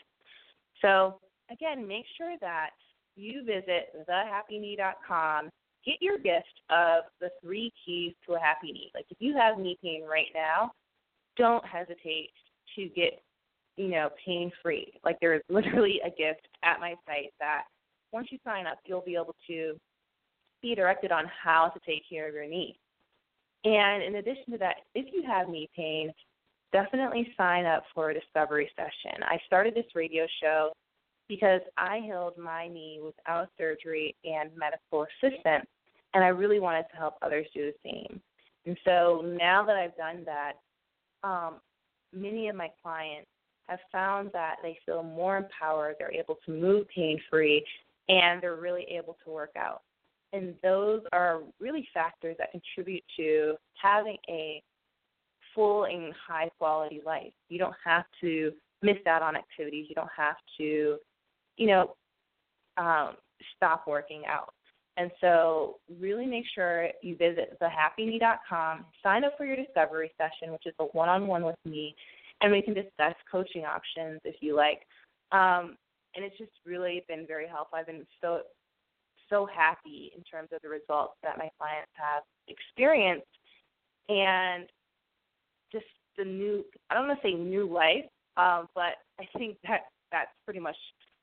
So 0.82 1.19
again, 1.52 1.88
make 1.88 2.06
sure 2.17 2.36
that 2.41 2.71
you 3.15 3.43
visit 3.43 3.93
thehappyknee.com, 4.10 5.49
get 5.86 5.95
your 6.02 6.17
gift 6.17 6.62
of 6.69 7.04
the 7.19 7.30
three 7.41 7.71
keys 7.86 8.13
to 8.26 8.34
a 8.34 8.39
happy 8.39 8.71
knee. 8.71 8.91
Like 8.95 9.06
if 9.10 9.17
you 9.19 9.36
have 9.36 9.60
knee 9.60 9.78
pain 9.84 10.04
right 10.10 10.32
now, 10.34 10.71
don't 11.38 11.65
hesitate 11.65 12.32
to 12.76 12.89
get, 12.89 13.21
you 13.78 13.89
know, 13.89 14.10
pain 14.26 14.52
free. 14.62 14.93
Like 15.04 15.19
there 15.19 15.36
is 15.36 15.41
literally 15.49 15.99
a 16.06 16.10
gift 16.10 16.47
at 16.63 16.80
my 16.80 16.95
site 17.06 17.34
that 17.39 17.63
once 18.12 18.28
you 18.32 18.38
sign 18.43 18.67
up, 18.67 18.80
you'll 18.86 19.02
be 19.02 19.15
able 19.15 19.36
to 19.47 19.76
be 20.62 20.76
directed 20.76 21.12
on 21.12 21.26
how 21.43 21.69
to 21.69 21.80
take 21.86 22.08
care 22.10 22.28
of 22.28 22.34
your 22.34 22.47
knee. 22.47 22.78
And 23.65 24.04
in 24.04 24.15
addition 24.15 24.52
to 24.52 24.58
that, 24.60 24.76
if 24.93 25.08
you 25.13 25.23
have 25.26 25.49
knee 25.49 25.69
pain, 25.76 26.12
definitely 26.73 27.33
sign 27.38 27.65
up 27.65 27.83
for 27.95 28.09
a 28.09 28.13
discovery 28.13 28.69
session. 28.75 29.23
I 29.23 29.38
started 29.45 29.75
this 29.75 29.86
radio 29.95 30.25
show 30.41 30.73
because 31.29 31.62
I 31.77 32.01
healed 32.03 32.38
my 32.38 32.67
knee 32.67 32.99
without 33.01 33.47
surgery 33.57 34.15
and 34.25 34.49
medical 34.57 35.05
assistance, 35.05 35.67
and 36.13 36.23
I 36.23 36.27
really 36.27 36.59
wanted 36.59 36.86
to 36.91 36.97
help 36.97 37.15
others 37.21 37.45
do 37.53 37.71
the 37.71 37.89
same. 37.89 38.19
And 38.65 38.77
so 38.83 39.23
now 39.39 39.63
that 39.65 39.77
I've 39.77 39.95
done 39.95 40.25
that, 40.25 40.53
um, 41.23 41.55
many 42.12 42.49
of 42.49 42.55
my 42.55 42.69
clients 42.81 43.29
have 43.69 43.79
found 43.91 44.31
that 44.33 44.55
they 44.62 44.77
feel 44.86 45.03
more 45.03 45.38
empowered, 45.38 45.95
they're 45.97 46.12
able 46.12 46.38
to 46.45 46.51
move 46.51 46.88
pain 46.89 47.19
free, 47.29 47.63
and 48.09 48.41
they're 48.41 48.57
really 48.57 48.83
able 48.89 49.15
to 49.23 49.31
work 49.31 49.51
out. 49.55 49.81
And 50.33 50.55
those 50.63 51.01
are 51.13 51.41
really 51.59 51.88
factors 51.93 52.36
that 52.39 52.51
contribute 52.51 53.03
to 53.17 53.55
having 53.81 54.17
a 54.27 54.62
full 55.55 55.85
and 55.85 56.13
high 56.27 56.49
quality 56.57 57.01
life. 57.05 57.33
You 57.49 57.59
don't 57.59 57.75
have 57.85 58.05
to 58.21 58.51
miss 58.81 58.97
out 59.07 59.21
on 59.21 59.35
activities. 59.35 59.85
You 59.89 59.95
don't 59.95 60.09
have 60.15 60.35
to 60.57 60.97
you 61.57 61.67
know, 61.67 61.95
um, 62.77 63.15
stop 63.55 63.85
working 63.87 64.23
out. 64.27 64.53
And 64.95 65.09
so, 65.21 65.77
really 65.99 66.27
make 66.27 66.45
sure 66.53 66.89
you 67.01 67.15
visit 67.15 67.57
thehappyknee.com, 67.59 68.85
sign 69.01 69.23
up 69.23 69.33
for 69.37 69.45
your 69.45 69.55
discovery 69.55 70.11
session, 70.17 70.51
which 70.51 70.67
is 70.67 70.73
a 70.79 70.83
one 70.85 71.09
on 71.09 71.25
one 71.25 71.43
with 71.43 71.55
me, 71.65 71.95
and 72.41 72.51
we 72.51 72.61
can 72.61 72.75
discuss 72.75 73.15
coaching 73.31 73.65
options 73.65 74.19
if 74.23 74.35
you 74.41 74.55
like. 74.55 74.81
Um, 75.31 75.77
and 76.15 76.23
it's 76.23 76.37
just 76.37 76.51
really 76.63 77.03
been 77.07 77.25
very 77.25 77.47
helpful. 77.47 77.79
I've 77.79 77.87
been 77.87 78.05
so 78.21 78.41
so 79.29 79.47
happy 79.47 80.11
in 80.15 80.23
terms 80.23 80.49
of 80.53 80.61
the 80.61 80.69
results 80.69 81.13
that 81.23 81.39
my 81.39 81.49
clients 81.57 81.89
have 81.93 82.21
experienced 82.47 83.25
and 84.09 84.67
the 86.17 86.26
new 86.26 86.63
I 86.89 86.95
don't 86.95 87.08
want 87.08 87.21
to 87.21 87.28
say 87.28 87.34
new 87.34 87.71
life, 87.71 88.06
um, 88.38 88.67
but 88.76 88.95
I 89.19 89.26
think 89.38 89.58
that 89.67 89.82
that's 90.12 90.32
pretty 90.45 90.60
much 90.60 90.78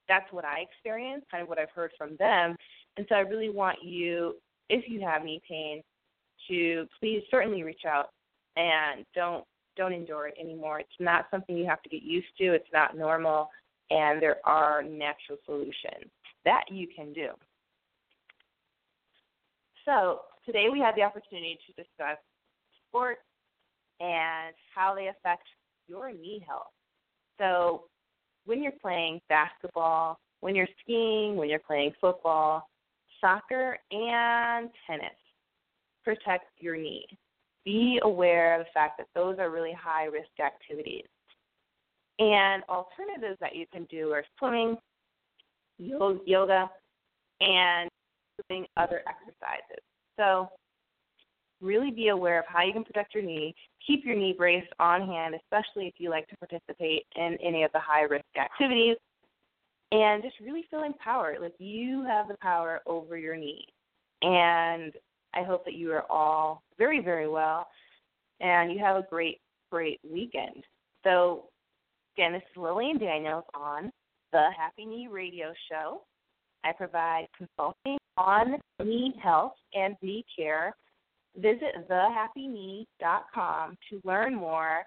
that's 0.09 0.31
what 0.33 0.45
I 0.45 0.61
experienced, 0.61 1.31
kind 1.31 1.43
of 1.43 1.49
what 1.49 1.59
I've 1.59 1.71
heard 1.71 1.93
from 1.97 2.17
them. 2.19 2.57
And 2.97 3.07
so 3.09 3.15
I 3.15 3.21
really 3.21 3.51
want 3.51 3.79
you, 3.83 4.35
if 4.69 4.85
you 4.89 5.01
have 5.01 5.25
knee 5.25 5.41
pain, 5.49 5.83
to 6.49 6.87
please 6.99 7.23
certainly 7.31 7.63
reach 7.63 7.83
out 7.87 8.11
and 8.57 9.05
don't 9.15 9.45
don't 9.77 9.93
endure 9.93 10.27
it 10.27 10.35
anymore. 10.39 10.81
It's 10.81 10.89
not 10.99 11.27
something 11.31 11.57
you 11.57 11.67
have 11.67 11.83
to 11.83 11.89
get 11.89 12.03
used 12.03 12.37
to. 12.39 12.53
It's 12.53 12.69
not 12.73 12.97
normal, 12.97 13.49
and 13.91 14.21
there 14.21 14.39
are 14.45 14.83
natural 14.83 15.39
solutions 15.47 16.11
that 16.45 16.65
you 16.71 16.89
can 16.95 17.13
do. 17.13 17.29
So 19.85 20.21
today 20.45 20.67
we 20.71 20.81
had 20.81 20.95
the 20.97 21.03
opportunity 21.03 21.59
to 21.67 21.83
discuss 21.83 22.19
sports 22.89 23.21
and 24.01 24.55
how 24.75 24.95
they 24.95 25.09
affect 25.09 25.45
your 25.89 26.11
knee 26.13 26.45
health. 26.47 26.73
So 27.39 27.85
when 28.47 28.63
you're 28.63 28.73
playing 28.81 29.21
basketball, 29.29 30.19
when 30.41 30.55
you're 30.55 30.69
skiing, 30.83 31.37
when 31.37 31.49
you're 31.49 31.59
playing 31.59 31.93
football, 32.01 32.69
soccer, 33.21 33.79
and 33.91 34.71
tennis, 34.87 35.11
protect 36.05 36.47
your 36.59 36.77
knee. 36.77 37.07
Be 37.65 38.01
aware 38.03 38.59
of 38.59 38.67
the 38.67 38.71
fact 38.73 38.97
that 38.99 39.07
those 39.15 39.39
are 39.39 39.51
really 39.51 39.75
high 39.79 40.05
risk 40.05 40.31
activities. 40.43 41.05
And 42.19 42.63
alternatives 42.69 43.39
that 43.41 43.55
you 43.55 43.67
can 43.73 43.85
do 43.91 44.11
are 44.13 44.25
swimming, 44.39 44.77
yoga, 45.79 46.71
and 47.41 47.91
doing 48.49 48.67
other 48.77 49.03
exercises. 49.07 49.83
So 50.19 50.49
really 51.61 51.91
be 51.91 52.09
aware 52.09 52.39
of 52.39 52.47
how 52.49 52.63
you 52.63 52.73
can 52.73 52.85
protect 52.85 53.15
your 53.15 53.23
knee. 53.23 53.55
Keep 53.87 54.05
your 54.05 54.17
knee 54.17 54.35
brace 54.37 54.67
on 54.79 55.07
hand, 55.07 55.35
especially 55.35 55.87
if 55.87 55.95
you 55.99 56.11
like 56.11 56.29
to 56.29 56.37
participate 56.37 57.07
in 57.17 57.37
any 57.45 57.63
of 57.65 57.73
the 57.73 57.81
high 57.81 58.03
risk 58.03 58.25
activities. 58.39 58.97
And 59.93 60.23
just 60.23 60.39
really 60.41 60.65
feel 60.71 60.85
empowered. 60.85 61.41
Like 61.41 61.55
you 61.59 62.05
have 62.05 62.29
the 62.29 62.37
power 62.41 62.81
over 62.87 63.19
your 63.19 63.37
knee. 63.37 63.67
And 64.23 64.93
I 65.35 65.43
hope 65.43 65.65
that 65.65 65.75
you 65.75 65.91
are 65.93 66.11
all 66.11 66.63
very, 66.79 67.01
very 67.01 67.29
well 67.29 67.67
and 68.41 68.73
you 68.73 68.79
have 68.79 68.97
a 68.97 69.07
great, 69.09 69.41
great 69.71 70.01
weekend. 70.09 70.65
So, 71.05 71.45
again, 72.17 72.33
this 72.33 72.43
is 72.51 72.57
Lillian 72.57 72.99
Daniels 72.99 73.45
on 73.55 73.91
the 74.33 74.49
Happy 74.57 74.85
Knee 74.85 75.09
Radio 75.11 75.53
Show. 75.71 76.03
I 76.65 76.73
provide 76.73 77.27
consulting 77.37 77.99
on 78.17 78.57
knee 78.83 79.15
health 79.23 79.55
and 79.75 79.97
knee 80.03 80.25
care 80.37 80.75
Visit 81.37 81.89
thehappyknee.com 81.89 83.79
to 83.89 84.01
learn 84.05 84.35
more, 84.35 84.83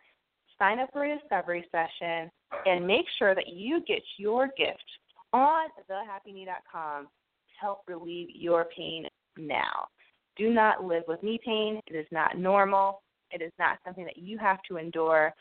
sign 0.59 0.79
up 0.79 0.89
for 0.91 1.05
a 1.05 1.17
discovery 1.17 1.65
session, 1.71 2.29
and 2.65 2.85
make 2.85 3.05
sure 3.17 3.33
that 3.33 3.47
you 3.47 3.81
get 3.87 4.01
your 4.17 4.47
gift 4.57 4.83
on 5.31 5.69
thehappyknee.com 5.89 7.05
to 7.05 7.53
help 7.59 7.79
relieve 7.87 8.27
your 8.33 8.65
pain 8.75 9.07
now. 9.37 9.87
Do 10.35 10.51
not 10.51 10.83
live 10.83 11.03
with 11.07 11.23
knee 11.23 11.39
pain. 11.43 11.79
It 11.87 11.95
is 11.95 12.07
not 12.11 12.37
normal. 12.37 13.01
It 13.31 13.41
is 13.41 13.51
not 13.59 13.79
something 13.85 14.05
that 14.05 14.17
you 14.17 14.37
have 14.37 14.59
to 14.67 14.77
endure. 14.77 15.33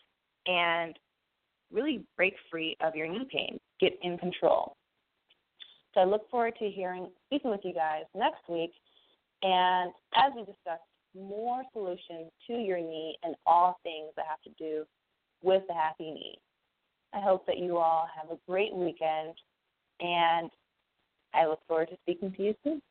And 0.47 0.99
really 1.73 2.05
break 2.17 2.35
free 2.51 2.77
of 2.81 2.95
your 2.95 3.09
knee 3.09 3.27
pain. 3.31 3.59
Get 3.81 3.99
in 4.03 4.19
control. 4.19 4.77
So 5.95 6.01
I 6.01 6.05
look 6.05 6.29
forward 6.31 6.55
to 6.59 6.71
hearing, 6.71 7.09
speaking 7.27 7.51
with 7.51 7.61
you 7.65 7.75
guys 7.75 8.05
next 8.15 8.49
week. 8.49 8.73
And 9.43 9.93
as 10.15 10.33
we 10.35 10.41
discussed 10.43 10.83
more 11.19 11.63
solutions 11.73 12.31
to 12.47 12.55
your 12.55 12.79
knee 12.79 13.17
and 13.23 13.35
all 13.47 13.79
things 13.83 14.13
that 14.17 14.27
have 14.29 14.43
to 14.43 14.51
do 14.59 14.85
with 15.43 15.63
the 15.69 15.75
happy 15.75 16.11
knee. 16.11 16.39
I 17.15 17.21
hope 17.21 17.47
that 17.47 17.59
you 17.59 17.77
all 17.79 18.09
have 18.17 18.31
a 18.31 18.41
great 18.49 18.75
weekend, 18.75 19.35
and 20.01 20.51
I 21.35 21.47
look 21.47 21.61
forward 21.69 21.89
to 21.91 21.97
speaking 22.03 22.33
to 22.37 22.43
you 22.43 22.55
soon. 22.65 22.83